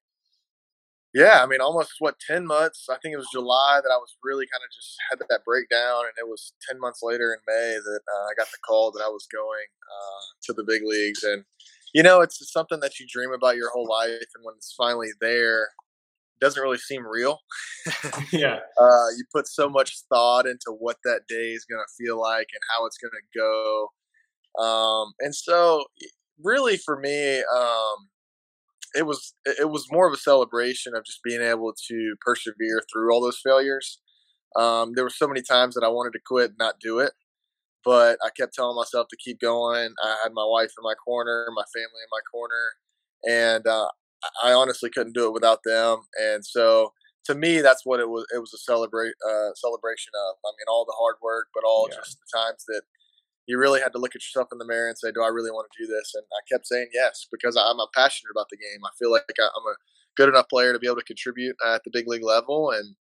Yeah, 1.12 1.42
I 1.42 1.46
mean, 1.46 1.60
almost 1.60 1.94
what 1.98 2.20
ten 2.20 2.46
months? 2.46 2.86
I 2.88 2.98
think 3.02 3.14
it 3.14 3.16
was 3.16 3.32
July 3.32 3.80
that 3.82 3.90
I 3.90 3.96
was 3.96 4.14
really 4.22 4.44
kind 4.46 4.62
of 4.62 4.70
just 4.70 4.94
had 5.10 5.18
that 5.18 5.44
breakdown, 5.44 6.04
and 6.04 6.14
it 6.20 6.28
was 6.28 6.52
ten 6.68 6.78
months 6.78 7.00
later 7.02 7.32
in 7.32 7.40
May 7.48 7.78
that 7.82 8.02
uh, 8.06 8.24
I 8.30 8.34
got 8.36 8.46
the 8.52 8.60
call 8.62 8.92
that 8.92 9.02
I 9.02 9.08
was 9.08 9.26
going 9.32 9.66
uh, 9.82 10.24
to 10.44 10.52
the 10.52 10.62
big 10.62 10.82
leagues. 10.84 11.24
And 11.24 11.44
you 11.94 12.04
know, 12.04 12.20
it's 12.20 12.38
something 12.52 12.78
that 12.80 13.00
you 13.00 13.06
dream 13.10 13.32
about 13.32 13.56
your 13.56 13.70
whole 13.70 13.88
life, 13.88 14.30
and 14.36 14.44
when 14.44 14.54
it's 14.56 14.74
finally 14.76 15.10
there, 15.20 15.70
doesn't 16.40 16.62
really 16.62 16.78
seem 16.78 17.06
real. 17.06 17.38
yeah, 18.32 18.58
uh, 18.80 19.08
you 19.16 19.24
put 19.34 19.46
so 19.46 19.68
much 19.68 19.96
thought 20.08 20.46
into 20.46 20.74
what 20.78 20.96
that 21.04 21.22
day 21.28 21.52
is 21.52 21.64
going 21.64 21.82
to 21.82 22.04
feel 22.04 22.20
like 22.20 22.48
and 22.52 22.62
how 22.72 22.86
it's 22.86 22.98
going 22.98 23.12
to 23.12 23.38
go, 23.38 24.62
um, 24.62 25.12
and 25.20 25.34
so 25.34 25.84
really 26.42 26.76
for 26.76 26.98
me. 26.98 27.38
Um, 27.40 28.08
it 28.94 29.06
was 29.06 29.34
it 29.44 29.70
was 29.70 29.86
more 29.90 30.06
of 30.06 30.12
a 30.12 30.16
celebration 30.16 30.94
of 30.96 31.04
just 31.04 31.22
being 31.22 31.42
able 31.42 31.72
to 31.88 32.14
persevere 32.20 32.82
through 32.92 33.12
all 33.12 33.20
those 33.20 33.40
failures. 33.42 34.00
Um, 34.56 34.94
there 34.94 35.04
were 35.04 35.10
so 35.10 35.28
many 35.28 35.42
times 35.42 35.74
that 35.74 35.84
I 35.84 35.88
wanted 35.88 36.12
to 36.14 36.20
quit 36.26 36.50
and 36.50 36.58
not 36.58 36.80
do 36.80 36.98
it, 36.98 37.12
but 37.84 38.18
I 38.24 38.30
kept 38.36 38.54
telling 38.54 38.76
myself 38.76 39.06
to 39.08 39.16
keep 39.16 39.40
going. 39.40 39.94
I 40.02 40.16
had 40.22 40.32
my 40.32 40.44
wife 40.44 40.72
in 40.76 40.82
my 40.82 40.94
corner, 40.94 41.46
my 41.54 41.62
family 41.74 42.02
in 42.02 42.10
my 42.10 42.20
corner, 42.32 42.72
and 43.28 43.66
uh, 43.66 43.88
I 44.42 44.52
honestly 44.52 44.90
couldn't 44.90 45.14
do 45.14 45.26
it 45.26 45.32
without 45.32 45.60
them. 45.64 46.02
And 46.20 46.44
so, 46.44 46.92
to 47.26 47.34
me, 47.34 47.60
that's 47.60 47.84
what 47.84 48.00
it 48.00 48.08
was. 48.08 48.26
It 48.34 48.38
was 48.38 48.52
a 48.54 48.58
celebrate 48.58 49.14
uh, 49.26 49.50
celebration 49.54 50.12
of. 50.28 50.36
I 50.44 50.52
mean, 50.58 50.68
all 50.68 50.84
the 50.84 50.96
hard 50.98 51.16
work, 51.22 51.48
but 51.54 51.64
all 51.66 51.88
yeah. 51.90 51.96
just 51.96 52.18
the 52.18 52.38
times 52.38 52.64
that 52.68 52.82
you 53.46 53.58
really 53.58 53.80
had 53.80 53.92
to 53.92 53.98
look 53.98 54.14
at 54.14 54.22
yourself 54.22 54.48
in 54.52 54.58
the 54.58 54.64
mirror 54.64 54.88
and 54.88 54.98
say, 54.98 55.12
"Do 55.12 55.22
I 55.22 55.28
really 55.28 55.50
want 55.50 55.68
to 55.70 55.82
do 55.82 55.86
this?" 55.86 56.12
And 56.14 56.24
I 56.32 56.40
kept 56.50 56.66
saying 56.66 56.88
yes 56.92 57.26
because 57.30 57.56
I'm, 57.56 57.76
passionate 57.94 58.30
about 58.30 58.46
the 58.50 58.56
game. 58.56 58.80
I 58.84 58.90
feel 58.98 59.10
like 59.10 59.24
I'm 59.38 59.66
a 59.66 59.76
good 60.16 60.28
enough 60.28 60.48
player 60.48 60.72
to 60.72 60.78
be 60.78 60.86
able 60.86 60.96
to 60.96 61.02
contribute 61.02 61.56
at 61.66 61.82
the 61.84 61.90
big 61.92 62.06
league 62.06 62.24
level, 62.24 62.70
and 62.70 62.96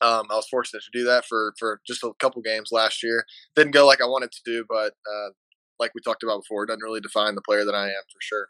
um, 0.00 0.26
I 0.30 0.36
was 0.36 0.48
fortunate 0.48 0.82
to 0.82 0.98
do 0.98 1.04
that 1.04 1.24
for 1.24 1.54
for 1.58 1.80
just 1.86 2.04
a 2.04 2.12
couple 2.18 2.42
games 2.42 2.70
last 2.72 3.02
year. 3.02 3.24
Didn't 3.56 3.72
go 3.72 3.86
like 3.86 4.00
I 4.00 4.06
wanted 4.06 4.32
to 4.32 4.40
do, 4.44 4.64
but 4.68 4.92
uh, 5.10 5.30
like 5.78 5.92
we 5.94 6.00
talked 6.00 6.22
about 6.22 6.42
before, 6.42 6.64
it 6.64 6.68
doesn't 6.68 6.82
really 6.82 7.00
define 7.00 7.34
the 7.34 7.42
player 7.42 7.64
that 7.64 7.74
I 7.74 7.86
am 7.86 8.04
for 8.12 8.20
sure. 8.20 8.48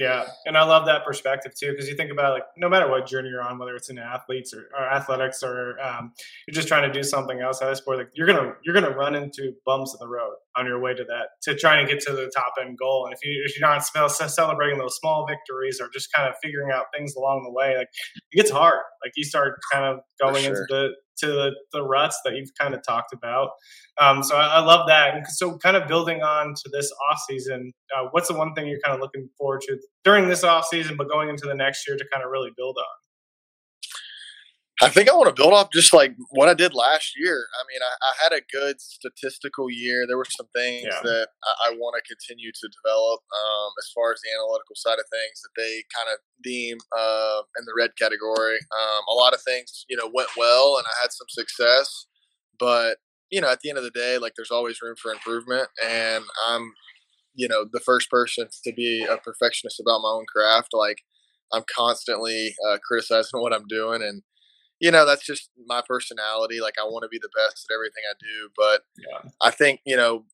Yeah, 0.00 0.28
and 0.46 0.56
I 0.56 0.64
love 0.64 0.86
that 0.86 1.04
perspective 1.04 1.52
too, 1.54 1.72
because 1.72 1.86
you 1.86 1.94
think 1.94 2.10
about 2.10 2.32
like 2.32 2.44
no 2.56 2.70
matter 2.70 2.88
what 2.88 3.06
journey 3.06 3.28
you're 3.28 3.42
on, 3.42 3.58
whether 3.58 3.76
it's 3.76 3.90
in 3.90 3.98
athletes 3.98 4.54
or, 4.54 4.70
or 4.74 4.82
athletics 4.82 5.42
or 5.42 5.78
um, 5.78 6.14
you're 6.48 6.54
just 6.54 6.68
trying 6.68 6.90
to 6.90 6.92
do 6.92 7.02
something 7.02 7.40
else 7.40 7.60
out 7.60 7.70
of 7.70 7.76
sport, 7.76 7.98
like 7.98 8.08
you're 8.14 8.26
gonna 8.26 8.54
you're 8.64 8.74
gonna 8.74 8.96
run 8.96 9.14
into 9.14 9.52
bumps 9.66 9.92
in 9.92 9.98
the 10.00 10.10
road 10.10 10.36
on 10.56 10.64
your 10.64 10.80
way 10.80 10.94
to 10.94 11.04
that 11.04 11.28
to 11.42 11.54
trying 11.54 11.86
to 11.86 11.92
get 11.92 12.02
to 12.02 12.12
the 12.14 12.32
top 12.34 12.54
end 12.58 12.78
goal. 12.78 13.04
And 13.04 13.12
if 13.12 13.22
you 13.22 13.42
if 13.44 13.58
you're 13.58 13.68
not 13.68 13.84
celebrating 13.84 14.78
those 14.78 14.96
small 14.96 15.26
victories 15.28 15.82
or 15.82 15.90
just 15.92 16.10
kind 16.14 16.26
of 16.26 16.34
figuring 16.42 16.72
out 16.72 16.86
things 16.96 17.14
along 17.14 17.42
the 17.44 17.52
way, 17.52 17.76
like 17.76 17.88
it 18.32 18.36
gets 18.36 18.50
hard. 18.50 18.80
Like 19.04 19.12
you 19.16 19.24
start 19.24 19.58
kind 19.70 19.84
of 19.84 20.00
going 20.18 20.44
sure. 20.44 20.62
into 20.62 20.64
the 20.70 20.88
to 21.20 21.52
the, 21.72 21.82
ruts 21.82 22.20
that 22.24 22.34
you've 22.34 22.50
kind 22.58 22.74
of 22.74 22.82
talked 22.86 23.12
about. 23.12 23.50
Um, 24.00 24.22
so 24.22 24.36
I, 24.36 24.58
I, 24.58 24.60
love 24.60 24.86
that. 24.88 25.14
And 25.14 25.26
so 25.26 25.58
kind 25.58 25.76
of 25.76 25.88
building 25.88 26.22
on 26.22 26.54
to 26.54 26.70
this 26.72 26.92
off 27.10 27.18
season, 27.28 27.72
uh, 27.96 28.08
what's 28.10 28.28
the 28.28 28.34
one 28.34 28.54
thing 28.54 28.66
you're 28.66 28.80
kind 28.84 28.94
of 28.94 29.00
looking 29.00 29.28
forward 29.38 29.62
to 29.62 29.78
during 30.04 30.28
this 30.28 30.44
off 30.44 30.66
season, 30.66 30.96
but 30.96 31.08
going 31.08 31.28
into 31.28 31.46
the 31.46 31.54
next 31.54 31.86
year 31.88 31.96
to 31.96 32.04
kind 32.12 32.24
of 32.24 32.30
really 32.30 32.50
build 32.56 32.76
on? 32.78 33.09
I 34.82 34.88
think 34.88 35.10
I 35.10 35.14
want 35.14 35.28
to 35.28 35.36
build 35.36 35.52
off 35.52 35.68
just 35.72 35.92
like 35.92 36.16
what 36.30 36.48
I 36.48 36.54
did 36.54 36.72
last 36.72 37.12
year. 37.16 37.46
I 37.52 37.62
mean, 37.68 37.82
I, 37.84 37.92
I 38.00 38.12
had 38.24 38.32
a 38.32 38.40
good 38.50 38.80
statistical 38.80 39.68
year. 39.68 40.06
There 40.06 40.16
were 40.16 40.24
some 40.24 40.46
things 40.56 40.88
yeah. 40.88 41.00
that 41.04 41.28
I, 41.44 41.68
I 41.68 41.76
want 41.76 42.00
to 42.00 42.08
continue 42.08 42.50
to 42.50 42.68
develop 42.80 43.20
um, 43.20 43.70
as 43.78 43.92
far 43.94 44.12
as 44.12 44.20
the 44.24 44.32
analytical 44.32 44.74
side 44.76 44.98
of 44.98 45.04
things 45.12 45.36
that 45.44 45.52
they 45.56 45.84
kind 45.92 46.08
of 46.08 46.18
deem 46.42 46.78
uh, 46.96 47.42
in 47.58 47.66
the 47.66 47.76
red 47.76 47.90
category. 48.00 48.56
Um, 48.72 49.04
a 49.08 49.12
lot 49.12 49.34
of 49.34 49.42
things, 49.42 49.84
you 49.90 49.98
know, 49.98 50.10
went 50.12 50.30
well 50.36 50.78
and 50.78 50.86
I 50.86 50.96
had 51.02 51.12
some 51.12 51.28
success, 51.28 52.06
but 52.58 52.96
you 53.30 53.40
know, 53.40 53.50
at 53.50 53.60
the 53.60 53.68
end 53.68 53.78
of 53.78 53.84
the 53.84 53.90
day, 53.90 54.18
like 54.18 54.32
there's 54.36 54.50
always 54.50 54.82
room 54.82 54.96
for 55.00 55.12
improvement, 55.12 55.68
and 55.84 56.24
I'm, 56.48 56.72
you 57.34 57.48
know, 57.48 57.64
the 57.70 57.80
first 57.80 58.10
person 58.10 58.48
to 58.64 58.72
be 58.72 59.06
a 59.08 59.18
perfectionist 59.18 59.78
about 59.78 60.00
my 60.00 60.08
own 60.08 60.24
craft. 60.26 60.70
Like 60.72 60.98
I'm 61.52 61.62
constantly 61.74 62.54
uh, 62.68 62.78
criticizing 62.86 63.28
what 63.40 63.52
I'm 63.52 63.66
doing 63.68 64.02
and 64.02 64.22
you 64.80 64.90
know 64.90 65.06
that's 65.06 65.24
just 65.24 65.50
my 65.66 65.82
personality 65.86 66.60
like 66.60 66.74
i 66.80 66.84
want 66.84 67.02
to 67.02 67.08
be 67.08 67.20
the 67.20 67.30
best 67.36 67.66
at 67.68 67.74
everything 67.74 68.02
i 68.10 68.14
do 68.18 68.48
but 68.56 68.82
yeah. 68.98 69.30
i 69.42 69.50
think 69.50 69.80
you 69.86 69.96
know 69.96 70.24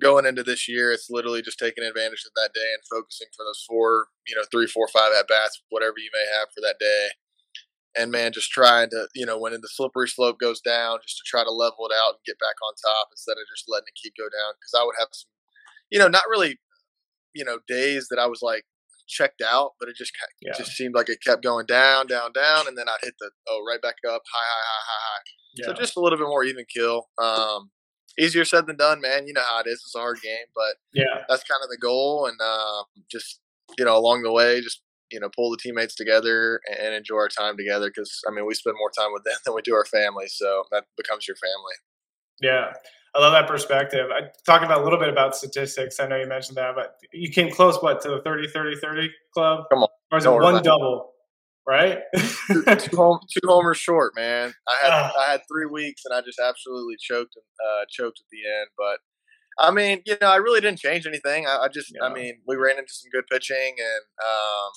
going 0.00 0.26
into 0.26 0.42
this 0.42 0.68
year 0.68 0.90
it's 0.92 1.08
literally 1.10 1.42
just 1.42 1.58
taking 1.58 1.84
advantage 1.84 2.24
of 2.26 2.32
that 2.34 2.50
day 2.54 2.72
and 2.74 2.82
focusing 2.90 3.28
for 3.36 3.44
those 3.44 3.64
four 3.68 4.08
you 4.26 4.34
know 4.34 4.42
three 4.50 4.66
four 4.66 4.88
five 4.88 5.12
at 5.18 5.28
bats 5.28 5.62
whatever 5.70 5.94
you 5.98 6.10
may 6.12 6.26
have 6.38 6.48
for 6.54 6.60
that 6.60 6.76
day 6.80 7.08
and 7.96 8.10
man 8.10 8.32
just 8.32 8.50
trying 8.50 8.88
to 8.90 9.06
you 9.14 9.26
know 9.26 9.38
when 9.38 9.52
the 9.52 9.68
slippery 9.68 10.08
slope 10.08 10.38
goes 10.40 10.60
down 10.60 10.98
just 11.02 11.18
to 11.18 11.24
try 11.26 11.44
to 11.44 11.50
level 11.50 11.86
it 11.86 11.94
out 11.94 12.14
and 12.14 12.26
get 12.26 12.38
back 12.38 12.56
on 12.66 12.72
top 12.74 13.08
instead 13.12 13.32
of 13.32 13.44
just 13.54 13.66
letting 13.68 13.88
it 13.88 14.00
keep 14.02 14.14
go 14.18 14.24
down 14.24 14.54
because 14.58 14.74
i 14.80 14.84
would 14.84 14.96
have 14.98 15.08
some 15.12 15.28
you 15.90 15.98
know 15.98 16.08
not 16.08 16.24
really 16.28 16.58
you 17.34 17.44
know 17.44 17.58
days 17.68 18.08
that 18.08 18.18
i 18.18 18.26
was 18.26 18.40
like 18.42 18.64
checked 19.12 19.42
out, 19.42 19.72
but 19.78 19.88
it 19.88 19.96
just 19.96 20.12
yeah. 20.40 20.52
just 20.56 20.72
seemed 20.72 20.94
like 20.94 21.08
it 21.08 21.18
kept 21.24 21.42
going 21.42 21.66
down, 21.66 22.06
down, 22.06 22.32
down, 22.32 22.66
and 22.66 22.76
then 22.76 22.88
I'd 22.88 23.04
hit 23.04 23.14
the 23.20 23.30
oh 23.48 23.62
right 23.66 23.80
back 23.80 23.96
up, 24.08 24.22
high, 24.32 24.48
high, 24.48 24.64
high, 24.66 24.84
high, 24.86 25.02
high. 25.04 25.22
Yeah. 25.54 25.66
So 25.66 25.72
just 25.74 25.96
a 25.96 26.00
little 26.00 26.18
bit 26.18 26.26
more 26.26 26.44
even 26.44 26.64
kill. 26.74 27.08
Um, 27.22 27.70
easier 28.18 28.44
said 28.44 28.66
than 28.66 28.76
done, 28.76 29.00
man. 29.00 29.26
You 29.26 29.34
know 29.34 29.42
how 29.42 29.60
it 29.60 29.66
is. 29.66 29.82
It's 29.84 29.94
a 29.94 29.98
hard 29.98 30.20
game, 30.22 30.46
but 30.54 30.76
yeah, 30.94 31.24
that's 31.28 31.44
kind 31.44 31.60
of 31.62 31.70
the 31.70 31.78
goal, 31.80 32.26
and 32.26 32.40
um, 32.40 32.84
just 33.10 33.40
you 33.78 33.84
know 33.84 33.96
along 33.96 34.22
the 34.22 34.32
way, 34.32 34.60
just 34.60 34.82
you 35.10 35.20
know 35.20 35.28
pull 35.34 35.50
the 35.50 35.58
teammates 35.58 35.94
together 35.94 36.60
and 36.80 36.94
enjoy 36.94 37.16
our 37.16 37.28
time 37.28 37.56
together 37.56 37.90
because 37.94 38.20
I 38.26 38.32
mean 38.32 38.46
we 38.46 38.54
spend 38.54 38.76
more 38.78 38.90
time 38.90 39.12
with 39.12 39.24
them 39.24 39.36
than 39.44 39.54
we 39.54 39.62
do 39.62 39.74
our 39.74 39.84
family, 39.84 40.26
so 40.28 40.64
that 40.72 40.84
becomes 40.96 41.28
your 41.28 41.36
family. 41.36 41.74
Yeah. 42.40 42.72
I 43.14 43.20
love 43.20 43.32
that 43.32 43.46
perspective. 43.46 44.08
I 44.10 44.28
talking 44.46 44.64
about 44.64 44.80
a 44.80 44.84
little 44.84 44.98
bit 44.98 45.08
about 45.08 45.36
statistics. 45.36 46.00
I 46.00 46.06
know 46.06 46.16
you 46.16 46.26
mentioned 46.26 46.56
that, 46.56 46.74
but 46.74 46.96
you 47.12 47.30
came 47.30 47.50
close, 47.52 47.76
what, 47.82 48.00
to 48.02 48.08
the 48.08 48.22
30 48.22 48.48
30 48.48 48.76
30 48.76 49.10
club? 49.34 49.64
Come 49.70 49.82
on. 49.82 49.88
Or 50.10 50.16
was 50.16 50.24
it 50.24 50.30
one 50.30 50.62
double? 50.62 51.10
Right? 51.66 51.98
two, 52.48 52.64
two, 52.64 52.96
home, 52.96 53.20
two, 53.30 53.46
homers 53.46 53.78
short, 53.78 54.14
man. 54.16 54.52
I 54.68 54.84
had 54.84 54.92
uh, 54.92 55.12
I 55.18 55.30
had 55.30 55.42
three 55.50 55.66
weeks 55.66 56.02
and 56.04 56.14
I 56.14 56.20
just 56.22 56.40
absolutely 56.40 56.96
choked 56.98 57.36
uh, 57.36 57.84
choked 57.88 58.18
at 58.18 58.26
the 58.32 58.38
end. 58.38 58.68
But 58.76 58.98
I 59.58 59.70
mean, 59.70 60.02
you 60.06 60.16
know, 60.20 60.28
I 60.28 60.36
really 60.36 60.60
didn't 60.60 60.78
change 60.78 61.06
anything. 61.06 61.46
I, 61.46 61.64
I 61.64 61.68
just, 61.68 61.92
yeah. 61.94 62.06
I 62.06 62.12
mean, 62.12 62.40
we 62.46 62.56
ran 62.56 62.78
into 62.78 62.92
some 62.92 63.10
good 63.12 63.26
pitching 63.30 63.74
and 63.78 64.02
um, 64.24 64.70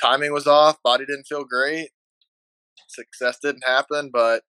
timing 0.00 0.32
was 0.32 0.46
off. 0.46 0.82
Body 0.82 1.06
didn't 1.06 1.26
feel 1.26 1.44
great. 1.44 1.90
Success 2.88 3.38
didn't 3.42 3.64
happen, 3.66 4.10
but 4.12 4.42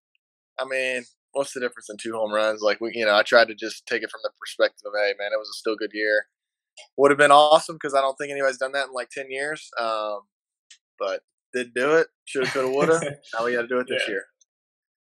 I 0.60 0.66
mean, 0.66 1.04
what's 1.33 1.53
the 1.53 1.59
difference 1.59 1.89
in 1.89 1.98
two 1.98 2.13
home 2.13 2.33
runs? 2.33 2.62
Like 2.62 2.81
we, 2.81 2.91
you 2.93 3.05
know, 3.05 3.15
I 3.15 3.24
tried 3.24 3.48
to 3.50 3.55
just 3.55 3.86
take 3.86 4.03
it 4.03 4.12
from 4.12 4.21
the 4.24 4.31
perspective 4.39 4.86
of, 4.86 4.93
hey, 4.95 5.13
man, 5.19 5.31
it 5.33 5.39
was 5.39 5.50
a 5.50 5.57
still 5.57 5.75
good 5.75 5.91
year. 5.93 6.25
Would 6.98 7.12
have 7.12 7.17
been 7.17 7.31
awesome 7.31 7.75
because 7.75 7.93
I 7.93 8.01
don't 8.01 8.15
think 8.17 8.31
anybody's 8.31 8.57
done 8.57 8.71
that 8.71 8.88
in 8.88 8.93
like 8.93 9.09
ten 9.09 9.29
years. 9.29 9.69
Um, 9.79 10.21
but 10.98 11.21
didn't 11.53 11.74
do 11.74 11.95
it. 11.95 12.07
Should 12.25 12.45
have, 12.45 12.53
could 12.53 12.65
have, 12.65 12.74
would 12.74 12.89
have. 12.89 13.01
now 13.33 13.45
we 13.45 13.53
got 13.53 13.62
to 13.63 13.67
do 13.67 13.79
it 13.79 13.88
this 13.88 14.03
yeah. 14.07 14.12
year. 14.12 14.24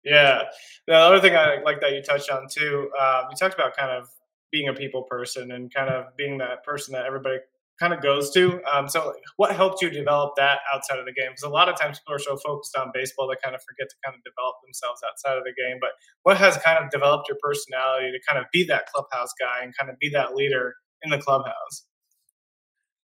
Yeah. 0.04 0.42
Now 0.86 1.08
the 1.08 1.16
other 1.16 1.20
thing 1.20 1.36
I 1.36 1.60
like 1.64 1.80
that 1.80 1.92
you 1.92 2.02
touched 2.02 2.30
on 2.30 2.46
too, 2.48 2.90
um, 2.98 3.24
you 3.30 3.36
talked 3.36 3.54
about 3.54 3.76
kind 3.76 3.90
of 3.90 4.08
being 4.50 4.68
a 4.68 4.72
people 4.72 5.02
person 5.02 5.52
and 5.52 5.72
kind 5.72 5.90
of 5.90 6.16
being 6.16 6.38
that 6.38 6.64
person 6.64 6.92
that 6.92 7.04
everybody 7.04 7.38
kind 7.78 7.92
of 7.92 8.02
goes 8.02 8.30
to. 8.32 8.60
Um, 8.70 8.88
so, 8.88 9.14
what 9.36 9.54
helped 9.54 9.82
you 9.82 9.90
develop 9.90 10.32
that 10.36 10.60
outside 10.72 10.98
of 10.98 11.06
the 11.06 11.12
game? 11.12 11.30
Because 11.30 11.42
a 11.42 11.48
lot 11.48 11.68
of 11.68 11.78
times 11.78 11.98
people 11.98 12.14
are 12.14 12.18
so 12.18 12.36
focused 12.36 12.76
on 12.76 12.90
baseball 12.92 13.28
they 13.28 13.36
kind 13.42 13.54
of 13.54 13.62
forget 13.62 13.88
to 13.88 13.96
kind 14.04 14.16
of 14.16 14.22
develop 14.24 14.56
themselves 14.64 15.00
outside 15.06 15.38
of 15.38 15.44
the 15.44 15.54
game. 15.56 15.78
But 15.80 15.90
what 16.22 16.36
has 16.36 16.56
kind 16.58 16.82
of 16.82 16.90
developed 16.90 17.28
your 17.28 17.38
personality 17.42 18.10
to 18.12 18.18
kind 18.28 18.40
of 18.40 18.46
be 18.52 18.64
that 18.64 18.86
clubhouse 18.86 19.32
guy 19.38 19.62
and 19.62 19.72
kind 19.76 19.90
of 19.90 19.98
be 19.98 20.10
that 20.10 20.34
leader 20.34 20.74
in 21.02 21.10
the 21.10 21.18
clubhouse? 21.18 21.86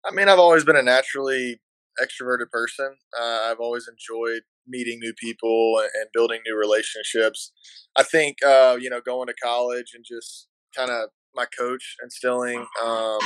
I 0.05 0.11
mean, 0.11 0.29
I've 0.29 0.39
always 0.39 0.63
been 0.63 0.75
a 0.75 0.81
naturally 0.81 1.61
extroverted 2.01 2.49
person. 2.51 2.95
Uh, 3.19 3.49
I've 3.51 3.59
always 3.59 3.87
enjoyed 3.87 4.41
meeting 4.67 4.99
new 4.99 5.13
people 5.13 5.79
and, 5.79 5.89
and 5.93 6.09
building 6.13 6.41
new 6.45 6.57
relationships. 6.57 7.51
I 7.95 8.03
think, 8.03 8.37
uh, 8.45 8.77
you 8.79 8.89
know, 8.89 9.01
going 9.01 9.27
to 9.27 9.33
college 9.33 9.91
and 9.93 10.05
just 10.07 10.47
kind 10.75 10.89
of 10.89 11.09
my 11.35 11.45
coach 11.57 11.95
instilling 12.01 12.65
um, 12.83 13.19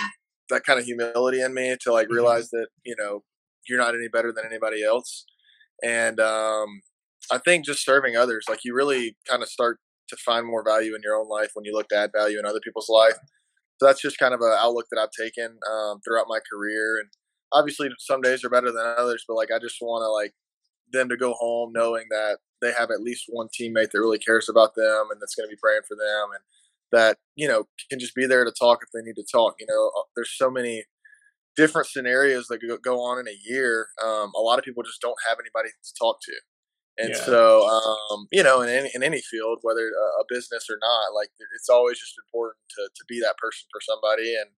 that 0.50 0.64
kind 0.64 0.80
of 0.80 0.86
humility 0.86 1.42
in 1.42 1.54
me 1.54 1.76
to 1.82 1.92
like 1.92 2.08
mm-hmm. 2.08 2.16
realize 2.16 2.50
that 2.50 2.68
you 2.84 2.96
know 2.98 3.24
you're 3.68 3.80
not 3.80 3.96
any 3.96 4.08
better 4.08 4.32
than 4.32 4.46
anybody 4.46 4.84
else. 4.84 5.26
And 5.84 6.20
um, 6.20 6.82
i 7.32 7.38
think 7.38 7.66
just 7.66 7.84
serving 7.84 8.16
others 8.16 8.46
like 8.48 8.60
you 8.64 8.74
really 8.74 9.18
kind 9.28 9.42
of 9.42 9.50
start 9.50 9.80
to 10.10 10.16
find 10.18 10.46
more 10.46 10.64
value 10.64 10.96
in 10.96 11.02
your 11.04 11.16
own 11.16 11.28
life 11.28 11.50
when 11.54 11.66
you 11.66 11.74
look 11.74 11.90
to 11.90 11.98
add 11.98 12.12
value 12.16 12.40
in 12.40 12.46
other 12.46 12.60
people's 12.64 12.90
life. 12.90 13.16
So 13.78 13.88
that's 13.88 14.02
just 14.02 14.20
kind 14.20 14.34
of 14.34 14.42
an 14.42 14.54
outlook 14.58 14.86
that 14.92 15.00
i've 15.02 15.12
taken 15.12 15.58
um, 15.70 16.00
throughout 16.02 16.28
my 16.30 16.40
career 16.50 16.98
and 17.00 17.10
obviously 17.52 17.90
some 18.00 18.22
days 18.22 18.44
are 18.44 18.50
better 18.50 18.72
than 18.72 18.86
others 18.98 19.26
but 19.28 19.36
like 19.36 19.50
i 19.54 19.60
just 19.60 19.78
want 19.82 20.02
to 20.02 20.10
like 20.10 20.34
them 20.94 21.10
to 21.10 21.18
go 21.18 21.34
home 21.34 21.72
knowing 21.74 22.06
that 22.10 22.38
they 22.62 22.72
have 22.72 22.90
at 22.92 23.02
least 23.02 23.26
one 23.28 23.48
teammate 23.48 23.92
that 23.92 24.00
really 24.00 24.20
cares 24.20 24.48
about 24.48 24.76
them 24.76 25.08
and 25.12 25.20
that's 25.20 25.36
going 25.36 25.48
to 25.48 25.54
be 25.54 25.60
praying 25.62 25.82
for 25.88 25.96
them 25.96 26.30
and 26.34 26.44
that 26.96 27.18
you 27.36 27.48
know 27.48 27.66
can 27.90 28.00
just 28.00 28.16
be 28.16 28.26
there 28.26 28.46
to 28.46 28.52
talk 28.52 28.80
if 28.82 28.90
they 28.94 29.06
need 29.06 29.20
to 29.22 29.28
talk. 29.30 29.56
You 29.60 29.68
know, 29.68 29.92
uh, 29.98 30.08
there's 30.16 30.34
so 30.36 30.50
many 30.50 30.86
different 31.56 31.88
scenarios 31.88 32.48
that 32.48 32.60
go 32.84 33.02
on 33.02 33.20
in 33.20 33.28
a 33.28 33.38
year. 33.44 33.88
Um, 34.04 34.32
a 34.36 34.42
lot 34.42 34.58
of 34.58 34.66
people 34.66 34.84
just 34.84 35.02
don't 35.02 35.18
have 35.28 35.38
anybody 35.40 35.70
to 35.70 35.94
talk 36.00 36.18
to, 36.24 36.34
and 36.98 37.10
yeah. 37.10 37.26
so 37.26 37.68
um, 37.68 38.28
you 38.32 38.44
know, 38.44 38.62
in 38.62 38.70
any, 38.70 38.90
in 38.96 39.04
any 39.04 39.22
field, 39.22 39.60
whether 39.62 39.88
a 39.88 40.24
business 40.30 40.68
or 40.70 40.78
not, 40.82 41.14
like 41.14 41.30
it's 41.56 41.70
always 41.70 42.00
just 42.00 42.16
important 42.26 42.64
to 42.78 42.90
to 42.96 43.04
be 43.08 43.20
that 43.20 43.38
person 43.38 43.68
for 43.72 43.82
somebody. 43.82 44.34
And 44.36 44.50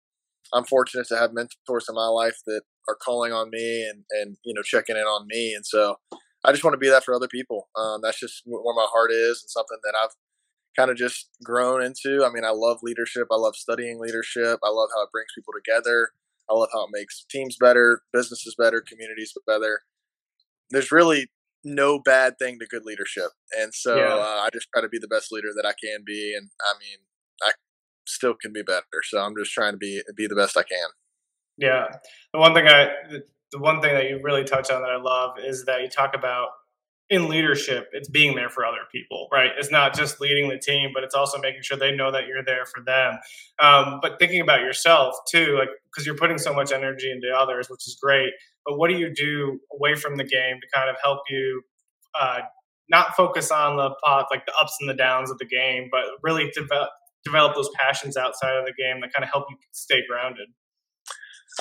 I'm 0.53 0.65
fortunate 0.65 1.09
to 1.09 1.17
have 1.17 1.33
mentors 1.33 1.87
in 1.89 1.95
my 1.95 2.09
life 2.09 2.37
that 2.47 2.63
are 2.89 2.97
calling 2.97 3.33
on 3.33 3.51
me 3.51 3.89
and 3.89 4.05
and 4.11 4.37
you 4.45 4.55
know 4.55 4.63
checking 4.63 4.97
in 4.97 5.05
on 5.05 5.27
me, 5.27 5.55
and 5.55 5.65
so. 5.65 5.97
I 6.45 6.53
just 6.53 6.63
want 6.63 6.75
to 6.75 6.79
be 6.79 6.89
that 6.91 7.03
for 7.03 7.13
other 7.13 7.27
people. 7.27 7.69
Um, 7.75 8.03
that's 8.05 8.21
just 8.21 8.43
where 8.47 8.73
my 8.73 8.87
heart 8.93 9.11
is, 9.11 9.43
and 9.43 9.51
something 9.51 9.79
that 9.83 9.95
I've 10.01 10.15
kind 10.77 10.91
of 10.91 10.97
just 10.97 11.29
grown 11.43 11.83
into. 11.83 12.25
I 12.25 12.31
mean, 12.31 12.45
I 12.45 12.51
love 12.51 12.79
leadership. 12.83 13.29
I 13.31 13.37
love 13.37 13.57
studying 13.57 13.99
leadership. 14.01 14.61
I 14.63 14.71
love 14.71 14.91
how 14.95 15.03
it 15.03 15.13
brings 15.13 15.29
people 15.35 15.55
together. 15.55 16.11
I 16.51 16.55
love 16.55 16.69
how 16.73 16.85
it 16.85 16.91
makes 16.93 17.25
teams 17.31 17.57
better, 17.59 18.03
businesses 18.13 18.55
better, 18.57 18.81
communities 18.81 19.35
better. 19.47 19.81
There's 20.71 20.93
really 20.93 21.29
no 21.65 21.99
bad 21.99 22.39
thing 22.39 22.59
to 22.61 22.67
good 22.67 22.85
leadership. 22.85 23.31
And 23.59 23.75
so 23.75 23.97
yeah. 23.97 24.15
uh, 24.15 24.45
I 24.45 24.49
just 24.53 24.69
try 24.73 24.83
to 24.83 24.89
be 24.89 24.99
the 24.99 25.09
best 25.09 25.33
leader 25.33 25.49
that 25.57 25.67
I 25.67 25.73
can 25.73 26.05
be. 26.07 26.35
And 26.37 26.51
I 26.61 26.79
mean, 26.79 26.99
I 27.43 27.53
still 28.07 28.35
can 28.35 28.53
be 28.53 28.63
better. 28.63 28.85
So 29.03 29.21
I'm 29.21 29.35
just 29.37 29.53
trying 29.53 29.73
to 29.73 29.79
be 29.79 30.03
be 30.17 30.27
the 30.27 30.37
best 30.37 30.57
I 30.57 30.63
can. 30.63 30.89
Yeah. 31.59 31.87
The 32.33 32.39
one 32.39 32.55
thing 32.55 32.69
I 32.69 32.91
the 33.53 33.59
one 33.59 33.81
thing 33.81 33.95
that 33.95 34.09
you 34.09 34.21
really 34.23 34.45
touch 34.45 34.71
on 34.71 34.83
that 34.83 34.91
I 34.91 34.97
love 34.97 35.39
is 35.39 35.65
that 35.65 35.83
you 35.83 35.89
talk 35.89 36.15
about 36.15 36.49
in 37.09 37.29
leadership, 37.29 37.89
it's 37.93 38.09
being 38.09 38.35
there 38.35 38.49
for 38.49 38.65
other 38.65 38.83
people, 38.91 39.29
right? 39.33 39.51
It's 39.57 39.71
not 39.71 39.95
just 39.95 40.21
leading 40.21 40.49
the 40.49 40.59
team, 40.59 40.91
but 40.93 41.05
it's 41.05 41.15
also 41.15 41.39
making 41.39 41.63
sure 41.63 41.79
they 41.79 41.95
know 41.95 42.11
that 42.11 42.27
you're 42.27 42.45
there 42.45 42.67
for 42.67 42.83
them. 42.83 43.19
Um, 43.61 44.01
but 44.03 44.19
thinking 44.19 44.41
about 44.41 44.61
yourself 44.61 45.15
too, 45.29 45.57
like 45.57 45.69
because 45.91 46.05
you're 46.05 46.17
putting 46.17 46.39
so 46.39 46.53
much 46.53 46.73
energy 46.73 47.11
into 47.11 47.29
others, 47.29 47.71
which 47.71 47.87
is 47.87 47.97
great. 48.01 48.33
But 48.65 48.77
what 48.77 48.91
do 48.91 48.97
you 48.97 49.15
do 49.15 49.61
away 49.73 49.95
from 49.95 50.17
the 50.17 50.25
game 50.25 50.59
to 50.61 50.67
kind 50.75 50.91
of 50.91 50.97
help 51.03 51.21
you 51.31 51.63
uh, 52.21 52.41
not 52.89 53.15
focus 53.15 53.53
on 53.53 53.77
the 53.77 53.91
pot, 54.05 54.27
like 54.31 54.45
the 54.47 54.55
ups 54.61 54.77
and 54.81 54.91
the 54.91 54.95
downs 54.95 55.31
of 55.31 55.39
the 55.39 55.47
game, 55.47 55.89
but 55.91 56.05
really 56.23 56.51
develop 56.55 56.91
develop 57.25 57.55
those 57.55 57.71
passions 57.75 58.17
outside 58.17 58.57
of 58.57 58.65
the 58.65 58.73
game 58.73 59.01
that 59.01 59.13
kind 59.13 59.25
of 59.25 59.31
help 59.31 59.47
you 59.51 59.57
stay 59.73 60.01
grounded? 60.09 60.49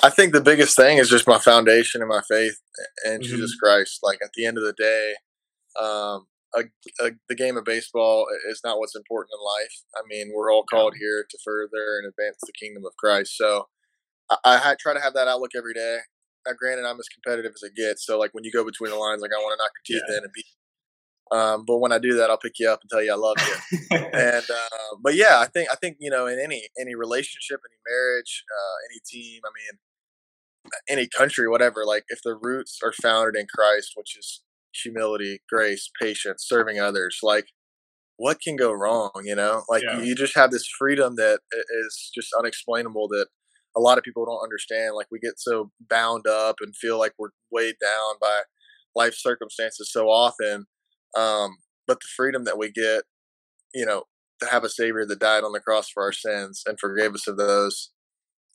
I 0.02 0.10
think 0.10 0.32
the 0.32 0.40
biggest 0.40 0.76
thing 0.76 0.98
is 0.98 1.08
just 1.08 1.26
my 1.26 1.38
foundation 1.38 2.02
and 2.02 2.08
my 2.08 2.20
faith 2.28 2.60
in 3.04 3.12
mm-hmm. 3.12 3.22
Jesus 3.22 3.56
Christ. 3.56 4.00
Like 4.02 4.18
at 4.22 4.30
the 4.34 4.44
end 4.44 4.58
of 4.58 4.64
the 4.64 4.74
day, 4.74 5.14
um, 5.80 6.26
a, 6.54 6.64
a, 7.04 7.10
the 7.28 7.34
game 7.34 7.56
of 7.56 7.64
baseball 7.64 8.26
is 8.48 8.60
not 8.64 8.78
what's 8.78 8.96
important 8.96 9.30
in 9.38 9.44
life. 9.44 9.82
I 9.96 10.02
mean, 10.08 10.32
we're 10.34 10.52
all 10.52 10.64
called 10.64 10.94
here 10.98 11.26
to 11.28 11.38
further 11.44 11.98
and 11.98 12.08
advance 12.08 12.38
the 12.42 12.52
kingdom 12.58 12.84
of 12.86 12.96
Christ. 12.96 13.36
So 13.36 13.68
I, 14.30 14.36
I 14.44 14.76
try 14.80 14.94
to 14.94 15.00
have 15.00 15.14
that 15.14 15.28
outlook 15.28 15.52
every 15.56 15.74
day. 15.74 15.98
Now, 16.46 16.52
granted, 16.58 16.86
I'm 16.86 16.98
as 16.98 17.08
competitive 17.08 17.52
as 17.54 17.62
it 17.62 17.74
gets. 17.76 18.06
So, 18.06 18.18
like 18.18 18.30
when 18.32 18.44
you 18.44 18.52
go 18.52 18.64
between 18.64 18.90
the 18.90 18.96
lines, 18.96 19.20
like 19.20 19.32
I 19.36 19.42
want 19.42 19.58
to 19.58 19.62
knock 19.62 19.72
your 19.74 19.98
teeth 19.98 20.08
yeah. 20.08 20.18
in 20.18 20.24
and 20.24 20.32
beat. 20.32 20.46
Um, 21.32 21.64
but 21.66 21.78
when 21.78 21.90
I 21.90 21.98
do 21.98 22.14
that, 22.14 22.30
I'll 22.30 22.38
pick 22.38 22.58
you 22.60 22.70
up 22.70 22.80
and 22.82 22.90
tell 22.90 23.02
you 23.02 23.12
I 23.12 23.16
love 23.16 23.36
you. 23.38 23.88
and 24.12 24.44
uh, 24.44 24.96
but 25.02 25.16
yeah, 25.16 25.40
I 25.40 25.46
think 25.46 25.68
I 25.72 25.74
think 25.74 25.96
you 25.98 26.10
know 26.10 26.26
in 26.26 26.38
any 26.38 26.68
any 26.80 26.94
relationship, 26.94 27.60
any 27.66 27.78
marriage, 27.88 28.44
uh, 28.48 28.76
any 28.90 29.00
team, 29.04 29.40
I 29.44 29.50
mean, 29.50 29.80
any 30.88 31.08
country, 31.08 31.48
whatever. 31.48 31.84
Like 31.84 32.04
if 32.08 32.20
the 32.22 32.38
roots 32.40 32.78
are 32.84 32.92
founded 32.92 33.38
in 33.38 33.46
Christ, 33.52 33.92
which 33.96 34.16
is 34.16 34.42
humility, 34.82 35.40
grace, 35.50 35.90
patience, 36.00 36.44
serving 36.46 36.78
others. 36.80 37.18
Like, 37.22 37.46
what 38.16 38.40
can 38.40 38.56
go 38.56 38.72
wrong? 38.72 39.10
You 39.24 39.34
know, 39.36 39.64
like 39.68 39.82
Yeah. 39.82 40.02
you 40.02 40.14
just 40.14 40.36
have 40.36 40.50
this 40.50 40.66
freedom 40.78 41.16
that 41.16 41.40
is 41.52 42.10
just 42.14 42.32
unexplainable 42.38 43.08
that 43.08 43.28
a 43.76 43.80
lot 43.80 43.98
of 43.98 44.04
people 44.04 44.24
don't 44.24 44.42
understand. 44.42 44.94
Like, 44.94 45.06
we 45.10 45.18
get 45.18 45.34
so 45.38 45.70
bound 45.90 46.26
up 46.26 46.56
and 46.60 46.74
feel 46.76 46.98
like 46.98 47.12
we're 47.18 47.30
weighed 47.50 47.76
down 47.82 48.14
by 48.20 48.42
life 48.94 49.14
circumstances 49.16 49.90
so 49.92 50.08
often. 50.08 50.66
Um, 51.16 51.58
but 51.86 52.00
the 52.00 52.08
freedom 52.16 52.44
that 52.44 52.58
we 52.58 52.70
get, 52.70 53.04
you 53.74 53.86
know, 53.86 54.04
to 54.40 54.46
have 54.48 54.64
a 54.64 54.68
savior 54.68 55.04
that 55.06 55.18
died 55.20 55.44
on 55.44 55.52
the 55.52 55.60
cross 55.60 55.88
for 55.90 56.02
our 56.02 56.12
sins 56.12 56.62
and 56.66 56.78
forgave 56.80 57.14
us 57.14 57.26
of 57.28 57.36
those, 57.36 57.90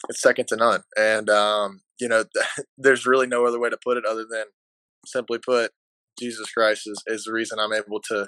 it's 0.09 0.21
second 0.21 0.47
to 0.47 0.55
none. 0.55 0.81
And, 0.97 1.29
um, 1.29 1.81
you 1.99 2.07
know, 2.07 2.25
there's 2.77 3.05
really 3.05 3.27
no 3.27 3.45
other 3.45 3.59
way 3.59 3.69
to 3.69 3.77
put 3.83 3.97
it 3.97 4.05
other 4.05 4.25
than 4.29 4.45
simply 5.05 5.39
put, 5.39 5.71
Jesus 6.19 6.51
Christ 6.51 6.83
is, 6.85 7.01
is 7.07 7.23
the 7.25 7.33
reason 7.33 7.59
I'm 7.59 7.73
able 7.73 8.01
to, 8.09 8.27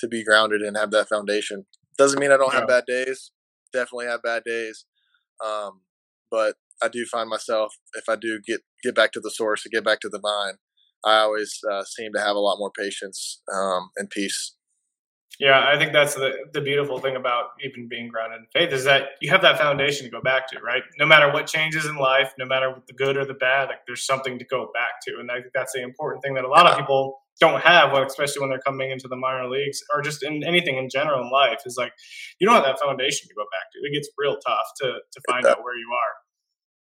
to 0.00 0.08
be 0.08 0.24
grounded 0.24 0.62
and 0.62 0.76
have 0.76 0.90
that 0.90 1.08
foundation. 1.08 1.66
Doesn't 1.98 2.18
mean 2.18 2.32
I 2.32 2.36
don't 2.36 2.52
have 2.52 2.66
bad 2.66 2.84
days. 2.86 3.32
Definitely 3.72 4.06
have 4.06 4.22
bad 4.22 4.42
days. 4.44 4.84
Um, 5.44 5.82
but 6.30 6.56
I 6.82 6.88
do 6.88 7.04
find 7.06 7.28
myself, 7.28 7.74
if 7.94 8.08
I 8.08 8.16
do 8.16 8.40
get, 8.46 8.60
get 8.82 8.94
back 8.94 9.12
to 9.12 9.20
the 9.20 9.30
source 9.30 9.64
and 9.64 9.72
get 9.72 9.84
back 9.84 10.00
to 10.00 10.08
the 10.08 10.20
vine, 10.20 10.54
I 11.04 11.20
always 11.20 11.58
uh, 11.70 11.84
seem 11.84 12.12
to 12.14 12.20
have 12.20 12.36
a 12.36 12.40
lot 12.40 12.58
more 12.58 12.70
patience 12.70 13.40
um, 13.52 13.90
and 13.96 14.08
peace. 14.08 14.54
Yeah, 15.38 15.66
I 15.66 15.78
think 15.78 15.92
that's 15.92 16.14
the 16.14 16.32
the 16.52 16.60
beautiful 16.60 16.98
thing 16.98 17.16
about 17.16 17.46
even 17.64 17.88
being 17.88 18.08
grounded 18.08 18.40
in 18.40 18.46
faith 18.52 18.72
is 18.72 18.84
that 18.84 19.10
you 19.20 19.30
have 19.30 19.42
that 19.42 19.58
foundation 19.58 20.04
to 20.04 20.10
go 20.10 20.20
back 20.20 20.48
to, 20.50 20.60
right? 20.60 20.82
No 20.98 21.06
matter 21.06 21.32
what 21.32 21.46
changes 21.46 21.86
in 21.86 21.96
life, 21.96 22.32
no 22.38 22.44
matter 22.46 22.70
what 22.70 22.86
the 22.86 22.92
good 22.92 23.16
or 23.16 23.24
the 23.24 23.34
bad, 23.34 23.68
like 23.68 23.80
there's 23.86 24.04
something 24.06 24.38
to 24.38 24.44
go 24.44 24.70
back 24.74 25.00
to, 25.08 25.18
and 25.18 25.30
I 25.30 25.40
think 25.40 25.52
that's 25.54 25.72
the 25.72 25.82
important 25.82 26.22
thing 26.22 26.34
that 26.34 26.44
a 26.44 26.48
lot 26.48 26.66
of 26.66 26.76
people 26.78 27.20
don't 27.40 27.60
have, 27.62 27.92
especially 27.94 28.40
when 28.40 28.50
they're 28.50 28.60
coming 28.60 28.90
into 28.90 29.08
the 29.08 29.16
minor 29.16 29.48
leagues 29.48 29.80
or 29.92 30.02
just 30.02 30.22
in 30.22 30.44
anything 30.44 30.76
in 30.76 30.88
general 30.90 31.22
in 31.22 31.30
life. 31.30 31.60
Is 31.66 31.76
like 31.78 31.92
you 32.38 32.46
don't 32.46 32.54
have 32.56 32.64
that 32.64 32.78
foundation 32.78 33.26
to 33.28 33.34
go 33.34 33.44
back 33.50 33.72
to. 33.72 33.78
It 33.88 33.92
gets 33.94 34.10
real 34.18 34.36
tough 34.46 34.66
to 34.82 34.86
to 35.12 35.20
find 35.28 35.46
out 35.46 35.64
where 35.64 35.74
you 35.76 35.88
are. 35.92 36.12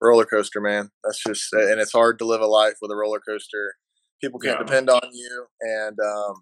roller 0.09 0.27
coaster, 0.27 0.61
man. 0.61 0.91
That's 1.03 1.23
just, 1.27 1.53
and 1.53 1.81
it's 1.81 1.93
hard 1.93 2.19
to 2.19 2.27
live 2.27 2.43
a 2.43 2.47
life 2.47 2.75
with 2.83 2.91
a 2.91 2.97
roller 2.97 3.21
coaster. 3.27 3.75
People 4.23 4.39
can't 4.41 4.59
Yeah. 4.61 4.65
depend 4.65 4.91
on 4.91 5.01
you, 5.13 5.47
and 5.61 5.99
um, 6.01 6.35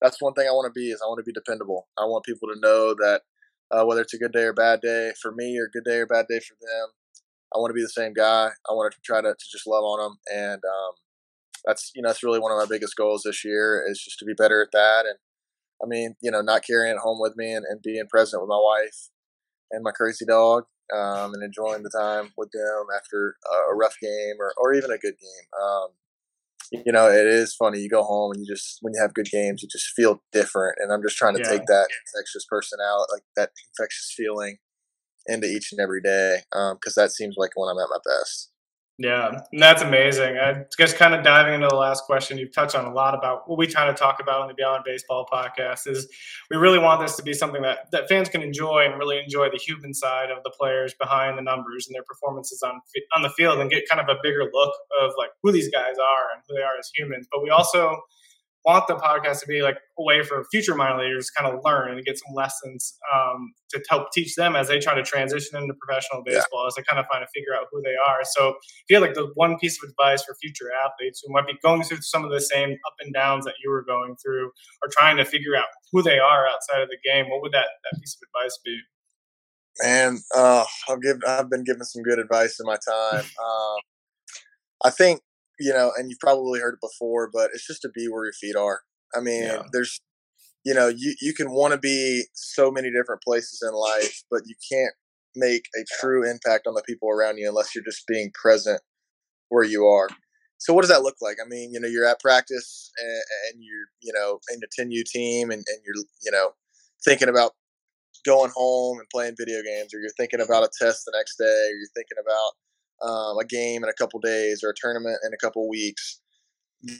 that's 0.00 0.20
one 0.20 0.34
thing 0.34 0.46
I 0.48 0.52
want 0.52 0.72
to 0.72 0.78
be. 0.78 0.90
Is 0.90 1.00
I 1.02 1.08
want 1.08 1.18
to 1.18 1.28
be 1.28 1.32
dependable. 1.32 1.88
I 1.98 2.04
want 2.04 2.24
people 2.24 2.48
to 2.48 2.60
know 2.60 2.94
that 2.94 3.22
uh, 3.70 3.84
whether 3.84 4.00
it's 4.02 4.14
a 4.14 4.18
good 4.18 4.32
day 4.32 4.44
or 4.44 4.52
bad 4.52 4.80
day 4.80 5.12
for 5.20 5.32
me, 5.32 5.58
or 5.58 5.64
a 5.64 5.70
good 5.70 5.84
day 5.84 5.98
or 5.98 6.06
bad 6.06 6.26
day 6.28 6.40
for 6.40 6.56
them, 6.60 6.88
I 7.54 7.58
want 7.58 7.70
to 7.70 7.74
be 7.74 7.82
the 7.82 7.88
same 7.88 8.12
guy. 8.12 8.50
I 8.68 8.72
want 8.72 8.92
to 8.92 8.98
try 9.04 9.20
to, 9.20 9.28
to 9.28 9.46
just 9.50 9.66
love 9.66 9.84
on 9.84 10.00
them, 10.00 10.18
and 10.32 10.62
um, 10.64 10.92
that's 11.64 11.92
you 11.94 12.02
know 12.02 12.08
that's 12.08 12.22
really 12.22 12.40
one 12.40 12.52
of 12.52 12.58
my 12.58 12.72
biggest 12.72 12.96
goals 12.96 13.22
this 13.24 13.44
year 13.44 13.84
is 13.88 14.02
just 14.02 14.18
to 14.20 14.24
be 14.24 14.34
better 14.34 14.62
at 14.62 14.72
that. 14.72 15.04
And 15.06 15.18
I 15.82 15.86
mean, 15.86 16.16
you 16.20 16.30
know, 16.30 16.40
not 16.40 16.64
carrying 16.66 16.96
it 16.96 17.00
home 17.00 17.18
with 17.20 17.36
me 17.36 17.52
and, 17.52 17.64
and 17.68 17.82
being 17.82 18.06
present 18.08 18.42
with 18.42 18.48
my 18.48 18.60
wife 18.60 19.08
and 19.70 19.82
my 19.82 19.92
crazy 19.92 20.24
dog 20.24 20.64
um, 20.92 21.32
and 21.34 21.42
enjoying 21.42 21.82
the 21.82 21.90
time 21.90 22.32
with 22.36 22.50
them 22.52 22.86
after 22.96 23.36
a 23.70 23.74
rough 23.74 23.96
game 24.00 24.36
or, 24.38 24.52
or 24.56 24.74
even 24.74 24.90
a 24.90 24.98
good 24.98 25.14
game. 25.18 25.62
Um, 25.62 25.88
you 26.70 26.92
know, 26.92 27.08
it 27.08 27.26
is 27.26 27.54
funny. 27.54 27.80
You 27.80 27.88
go 27.88 28.02
home 28.02 28.32
and 28.32 28.40
you 28.44 28.52
just, 28.52 28.78
when 28.82 28.94
you 28.94 29.00
have 29.00 29.14
good 29.14 29.28
games, 29.30 29.62
you 29.62 29.68
just 29.70 29.92
feel 29.96 30.22
different. 30.32 30.76
And 30.80 30.92
I'm 30.92 31.02
just 31.02 31.16
trying 31.16 31.34
to 31.34 31.40
Yeah. 31.40 31.50
take 31.50 31.66
that 31.66 31.88
infectious 32.06 32.44
personality, 32.48 33.10
like 33.12 33.22
that 33.36 33.50
infectious 33.70 34.12
feeling 34.16 34.58
into 35.26 35.46
each 35.46 35.72
and 35.72 35.80
every 35.80 36.02
day. 36.02 36.40
Um, 36.52 36.78
cause 36.82 36.94
that 36.94 37.12
seems 37.12 37.36
like 37.38 37.52
when 37.56 37.68
I'm 37.70 37.78
at 37.78 37.90
my 37.90 37.98
best. 38.04 38.50
Yeah, 39.02 39.40
that's 39.58 39.80
amazing. 39.80 40.36
I 40.36 40.64
guess 40.76 40.92
kind 40.92 41.14
of 41.14 41.24
diving 41.24 41.54
into 41.54 41.68
the 41.68 41.74
last 41.74 42.04
question, 42.04 42.36
you've 42.36 42.52
touched 42.52 42.74
on 42.74 42.84
a 42.84 42.92
lot 42.92 43.14
about 43.14 43.48
what 43.48 43.58
we 43.58 43.66
kind 43.66 43.88
of 43.88 43.96
talk 43.96 44.20
about 44.20 44.42
on 44.42 44.48
the 44.48 44.52
Beyond 44.52 44.84
Baseball 44.84 45.26
podcast 45.32 45.86
is 45.86 46.06
we 46.50 46.58
really 46.58 46.78
want 46.78 47.00
this 47.00 47.16
to 47.16 47.22
be 47.22 47.32
something 47.32 47.62
that, 47.62 47.90
that 47.92 48.10
fans 48.10 48.28
can 48.28 48.42
enjoy 48.42 48.84
and 48.84 48.98
really 48.98 49.18
enjoy 49.18 49.48
the 49.48 49.56
human 49.56 49.94
side 49.94 50.30
of 50.30 50.42
the 50.44 50.50
players 50.50 50.92
behind 51.00 51.38
the 51.38 51.42
numbers 51.42 51.86
and 51.86 51.94
their 51.94 52.02
performances 52.02 52.62
on 52.62 52.78
on 53.16 53.22
the 53.22 53.30
field 53.30 53.58
and 53.58 53.70
get 53.70 53.88
kind 53.88 54.02
of 54.02 54.14
a 54.14 54.20
bigger 54.22 54.44
look 54.52 54.74
of 55.00 55.12
like 55.16 55.30
who 55.42 55.50
these 55.50 55.70
guys 55.70 55.96
are 55.96 56.34
and 56.34 56.42
who 56.46 56.54
they 56.54 56.62
are 56.62 56.76
as 56.78 56.90
humans. 56.94 57.26
But 57.32 57.42
we 57.42 57.48
also 57.48 58.02
want 58.64 58.86
the 58.88 58.94
podcast 58.94 59.40
to 59.40 59.46
be 59.46 59.62
like 59.62 59.76
a 59.98 60.02
way 60.02 60.22
for 60.22 60.44
future 60.50 60.74
minor 60.74 61.02
leaguers 61.02 61.26
to 61.26 61.42
kind 61.42 61.52
of 61.54 61.60
learn 61.64 61.92
and 61.92 62.04
get 62.04 62.18
some 62.18 62.34
lessons 62.34 62.98
um, 63.14 63.52
to 63.70 63.82
help 63.88 64.12
teach 64.12 64.34
them 64.34 64.54
as 64.54 64.68
they 64.68 64.78
try 64.78 64.94
to 64.94 65.02
transition 65.02 65.58
into 65.60 65.72
professional 65.80 66.22
Yeah. 66.26 66.34
baseball 66.34 66.66
as 66.66 66.74
they 66.74 66.82
kind 66.82 67.00
of 67.00 67.06
find 67.06 67.22
to 67.22 67.28
figure 67.34 67.54
out 67.54 67.66
who 67.72 67.80
they 67.82 67.94
are. 67.96 68.20
So 68.22 68.50
if 68.50 68.54
you 68.90 68.96
had 68.96 69.02
like 69.02 69.14
the 69.14 69.30
one 69.34 69.58
piece 69.58 69.82
of 69.82 69.88
advice 69.88 70.22
for 70.24 70.34
future 70.42 70.70
athletes 70.84 71.22
who 71.26 71.32
might 71.32 71.46
be 71.46 71.54
going 71.62 71.82
through 71.84 72.02
some 72.02 72.22
of 72.24 72.30
the 72.30 72.40
same 72.40 72.72
up 72.72 72.94
and 73.00 73.14
downs 73.14 73.46
that 73.46 73.54
you 73.64 73.70
were 73.70 73.82
going 73.82 74.16
through 74.22 74.46
or 74.82 74.88
trying 74.90 75.16
to 75.16 75.24
figure 75.24 75.56
out 75.56 75.66
who 75.92 76.02
they 76.02 76.18
are 76.18 76.46
outside 76.46 76.82
of 76.82 76.88
the 76.90 76.98
game, 77.04 77.30
what 77.30 77.40
would 77.42 77.52
that, 77.52 77.66
that 77.84 77.98
piece 78.00 78.16
of 78.20 78.28
advice 78.28 78.58
be? 78.64 78.78
Man, 79.82 80.18
uh, 80.36 80.64
I've 80.88 81.00
give 81.00 81.16
I've 81.26 81.48
been 81.48 81.64
given 81.64 81.84
some 81.84 82.02
good 82.02 82.18
advice 82.18 82.60
in 82.60 82.66
my 82.66 82.76
time. 82.86 83.24
Um, 83.24 83.76
I 84.84 84.90
think 84.90 85.20
you 85.60 85.72
know, 85.72 85.92
and 85.96 86.10
you've 86.10 86.18
probably 86.20 86.60
heard 86.60 86.74
it 86.74 86.80
before, 86.80 87.30
but 87.32 87.50
it's 87.54 87.66
just 87.66 87.82
to 87.82 87.90
be 87.94 88.08
where 88.08 88.24
your 88.24 88.32
feet 88.32 88.56
are. 88.56 88.80
I 89.14 89.20
mean, 89.20 89.44
Yeah. 89.44 89.62
there's, 89.72 90.00
you 90.64 90.74
know, 90.74 90.88
you 90.88 91.14
you 91.20 91.34
can 91.34 91.50
want 91.52 91.72
to 91.74 91.78
be 91.78 92.24
so 92.34 92.70
many 92.70 92.90
different 92.90 93.22
places 93.22 93.62
in 93.62 93.72
life, 93.74 94.22
but 94.30 94.42
you 94.46 94.54
can't 94.70 94.94
make 95.36 95.64
a 95.76 95.84
true 96.00 96.28
impact 96.28 96.66
on 96.66 96.74
the 96.74 96.82
people 96.82 97.08
around 97.10 97.38
you 97.38 97.48
unless 97.48 97.74
you're 97.74 97.84
just 97.84 98.06
being 98.06 98.32
present 98.34 98.80
where 99.48 99.64
you 99.64 99.86
are. 99.86 100.08
So 100.58 100.74
what 100.74 100.82
does 100.82 100.90
that 100.90 101.02
look 101.02 101.16
like? 101.22 101.38
I 101.44 101.48
mean, 101.48 101.72
you 101.72 101.80
know, 101.80 101.88
you're 101.88 102.06
at 102.06 102.20
practice 102.20 102.90
and, 103.00 103.22
and 103.54 103.64
you're, 103.64 103.86
you 104.02 104.12
know, 104.12 104.40
in 104.52 104.60
the 104.60 104.68
10U 104.78 105.04
team 105.04 105.50
and, 105.50 105.64
and 105.66 105.78
you're, 105.84 106.04
you 106.22 106.30
know, 106.30 106.50
thinking 107.04 107.28
about 107.28 107.52
going 108.26 108.50
home 108.54 108.98
and 108.98 109.08
playing 109.08 109.34
video 109.38 109.62
games, 109.62 109.94
or 109.94 110.00
you're 110.00 110.10
thinking 110.18 110.40
about 110.40 110.64
a 110.64 110.68
test 110.78 111.04
the 111.06 111.12
next 111.16 111.36
day, 111.36 111.44
or 111.44 111.76
you're 111.76 111.94
thinking 111.94 112.18
about 112.20 112.52
um, 113.02 113.38
a 113.38 113.44
game 113.44 113.82
in 113.82 113.88
a 113.88 113.94
couple 113.94 114.20
days 114.20 114.62
or 114.62 114.70
a 114.70 114.74
tournament 114.74 115.18
in 115.24 115.32
a 115.32 115.36
couple 115.36 115.68
weeks. 115.68 116.20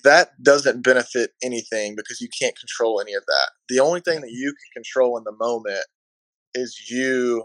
That 0.04 0.30
doesn't 0.42 0.82
benefit 0.82 1.30
anything 1.42 1.96
because 1.96 2.20
you 2.20 2.28
can't 2.38 2.58
control 2.58 3.00
any 3.00 3.14
of 3.14 3.24
that. 3.26 3.50
The 3.68 3.80
only 3.80 4.00
thing 4.00 4.20
that 4.20 4.30
you 4.30 4.52
can 4.52 4.82
control 4.82 5.16
in 5.16 5.24
the 5.24 5.32
moment 5.32 5.84
is 6.54 6.90
you 6.90 7.44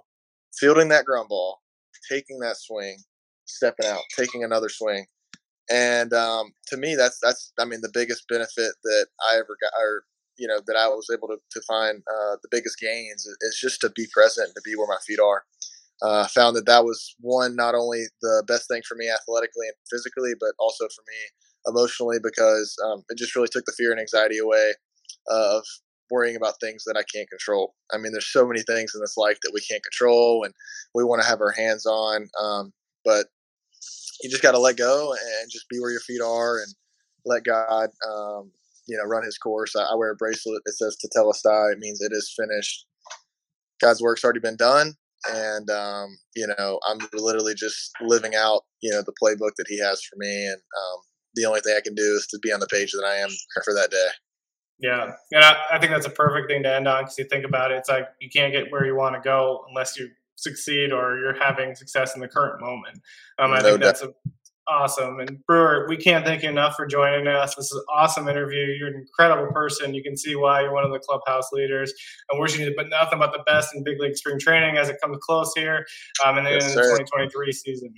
fielding 0.59 0.89
that 0.89 1.05
ground 1.05 1.29
ball, 1.29 1.61
taking 2.09 2.39
that 2.39 2.57
swing, 2.57 2.97
stepping 3.45 3.85
out, 3.85 4.01
taking 4.17 4.43
another 4.43 4.69
swing. 4.69 5.05
And 5.69 6.13
um, 6.13 6.53
to 6.67 6.77
me, 6.77 6.95
that's 6.95 7.19
that's 7.21 7.51
I 7.59 7.65
mean 7.65 7.81
the 7.81 7.91
biggest 7.93 8.27
benefit 8.27 8.73
that 8.83 9.07
I 9.27 9.35
ever 9.35 9.57
got, 9.61 9.73
or 9.79 10.03
you 10.37 10.47
know 10.47 10.59
that 10.67 10.75
I 10.75 10.87
was 10.87 11.07
able 11.11 11.27
to, 11.29 11.37
to 11.51 11.61
find 11.67 11.99
uh, 11.99 12.35
the 12.41 12.49
biggest 12.51 12.79
gains 12.79 13.25
is, 13.25 13.59
just 13.59 13.81
to 13.81 13.89
be 13.95 14.05
present 14.13 14.49
to 14.53 14.61
be 14.63 14.75
where 14.75 14.87
my 14.87 14.97
feet 15.05 15.19
are. 15.19 15.43
Uh, 16.01 16.27
found 16.27 16.55
that 16.55 16.65
that 16.65 16.83
was 16.83 17.15
one 17.21 17.55
not 17.55 17.73
only 17.73 18.03
the 18.21 18.43
best 18.47 18.67
thing 18.67 18.81
for 18.87 18.95
me 18.95 19.09
athletically 19.09 19.67
and 19.67 19.75
physically, 19.89 20.33
but 20.39 20.51
also 20.59 20.85
for 20.85 21.03
me 21.07 21.17
emotionally 21.67 22.17
because 22.21 22.75
um, 22.85 23.03
it 23.09 23.17
just 23.17 23.35
really 23.35 23.47
took 23.51 23.65
the 23.65 23.73
fear 23.77 23.91
and 23.91 23.99
anxiety 23.99 24.37
away 24.37 24.73
of 25.27 25.63
worrying 26.11 26.35
about 26.35 26.59
things 26.59 26.83
that 26.85 26.97
I 26.97 27.03
can't 27.13 27.29
control. 27.29 27.73
I 27.91 27.97
mean, 27.97 28.11
there's 28.11 28.31
so 28.31 28.45
many 28.45 28.61
things 28.61 28.91
in 28.93 29.01
this 29.01 29.17
life 29.17 29.37
that 29.41 29.51
we 29.53 29.61
can't 29.61 29.83
control 29.83 30.43
and 30.43 30.53
we 30.93 31.03
want 31.03 31.21
to 31.21 31.27
have 31.27 31.41
our 31.41 31.51
hands 31.51 31.85
on, 31.85 32.27
um, 32.41 32.73
but 33.03 33.27
you 34.21 34.29
just 34.29 34.43
got 34.43 34.51
to 34.51 34.59
let 34.59 34.77
go 34.77 35.13
and 35.13 35.51
just 35.51 35.69
be 35.69 35.79
where 35.79 35.91
your 35.91 35.99
feet 36.01 36.21
are 36.21 36.59
and 36.59 36.73
let 37.25 37.43
God, 37.43 37.89
um, 38.07 38.51
you 38.87 38.97
know, 38.97 39.03
run 39.03 39.23
His 39.23 39.37
course. 39.37 39.75
I, 39.75 39.81
I 39.81 39.95
wear 39.95 40.11
a 40.11 40.15
bracelet 40.15 40.61
that 40.65 40.73
says 40.73 40.97
"Tetelestai." 40.97 41.73
It 41.73 41.79
means 41.79 42.01
it 42.01 42.11
is 42.13 42.33
finished. 42.37 42.85
God's 43.81 44.01
work's 44.01 44.23
already 44.23 44.39
been 44.39 44.55
done, 44.55 44.93
and 45.31 45.69
um, 45.69 46.17
you 46.35 46.47
know, 46.47 46.79
I'm 46.87 46.99
literally 47.13 47.55
just 47.55 47.91
living 48.01 48.33
out, 48.35 48.61
you 48.81 48.91
know, 48.91 49.01
the 49.01 49.13
playbook 49.21 49.51
that 49.57 49.67
He 49.67 49.79
has 49.79 50.01
for 50.03 50.15
me, 50.17 50.47
and 50.47 50.55
um, 50.57 50.99
the 51.35 51.45
only 51.45 51.61
thing 51.61 51.75
I 51.77 51.81
can 51.81 51.95
do 51.95 52.15
is 52.17 52.27
to 52.27 52.39
be 52.41 52.51
on 52.51 52.59
the 52.59 52.67
page 52.67 52.91
that 52.91 53.05
I 53.05 53.15
am 53.15 53.29
for 53.63 53.73
that 53.73 53.91
day. 53.91 54.07
Yeah, 54.79 55.11
and 55.31 55.43
I, 55.43 55.55
I 55.73 55.79
think 55.79 55.91
that's 55.91 56.05
a 56.05 56.11
perfect 56.11 56.49
thing 56.49 56.63
to 56.63 56.73
end 56.73 56.87
on 56.87 57.03
because 57.03 57.17
you 57.17 57.25
think 57.25 57.45
about 57.45 57.71
it, 57.71 57.77
it's 57.77 57.89
like 57.89 58.07
you 58.19 58.29
can't 58.29 58.51
get 58.51 58.71
where 58.71 58.85
you 58.85 58.95
want 58.95 59.15
to 59.15 59.21
go 59.21 59.63
unless 59.69 59.97
you 59.97 60.09
succeed 60.35 60.91
or 60.91 61.17
you're 61.17 61.37
having 61.41 61.75
success 61.75 62.13
in 62.15 62.21
the 62.21 62.27
current 62.27 62.59
moment. 62.61 62.99
Um, 63.39 63.51
I 63.51 63.59
No 63.59 63.71
think 63.71 63.83
that's 63.83 64.01
a, 64.01 64.13
awesome. 64.67 65.19
And 65.19 65.45
Brewer, 65.45 65.85
we 65.87 65.97
can't 65.97 66.25
thank 66.25 66.43
you 66.43 66.49
enough 66.49 66.75
for 66.75 66.85
joining 66.85 67.27
us. 67.27 67.55
This 67.55 67.65
is 67.65 67.73
an 67.73 67.83
awesome 67.93 68.27
interview. 68.27 68.75
You're 68.79 68.89
an 68.89 68.95
incredible 68.95 69.51
person. 69.51 69.93
You 69.93 70.03
can 70.03 70.17
see 70.17 70.35
why 70.35 70.61
you're 70.61 70.73
one 70.73 70.83
of 70.83 70.91
the 70.91 70.99
clubhouse 70.99 71.51
leaders. 71.51 71.93
I'm 72.31 72.39
wishing 72.39 72.65
you 72.65 72.73
but 72.75 72.89
nothing 72.89 73.19
but 73.19 73.31
the 73.31 73.43
best 73.45 73.75
in 73.75 73.83
big 73.83 73.99
league 73.99 74.15
spring 74.15 74.39
training 74.39 74.77
as 74.77 74.89
it 74.89 74.97
comes 75.01 75.17
close 75.21 75.51
here, 75.55 75.85
um, 76.25 76.37
and 76.37 76.45
then 76.45 76.53
Yes, 76.53 76.69
in 76.69 76.75
the 76.75 76.81
2023 76.81 77.51
season. 77.51 77.93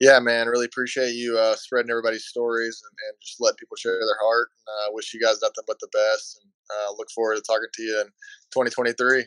Yeah, 0.00 0.18
man, 0.18 0.48
really 0.48 0.64
appreciate 0.64 1.12
you 1.12 1.36
uh, 1.36 1.54
spreading 1.56 1.90
everybody's 1.90 2.24
stories 2.24 2.82
and, 2.82 2.96
and 3.08 3.18
just 3.20 3.38
letting 3.38 3.58
people 3.58 3.76
share 3.76 3.98
their 4.00 4.16
heart. 4.22 4.48
And, 4.66 4.88
uh, 4.88 4.94
wish 4.94 5.12
you 5.12 5.20
guys 5.20 5.42
nothing 5.42 5.64
but 5.66 5.78
the 5.80 5.88
best, 5.92 6.40
and 6.42 6.50
uh, 6.70 6.92
look 6.96 7.10
forward 7.10 7.36
to 7.36 7.42
talking 7.42 7.68
to 7.70 7.82
you 7.82 8.00
in 8.00 8.06
2023. 8.52 9.26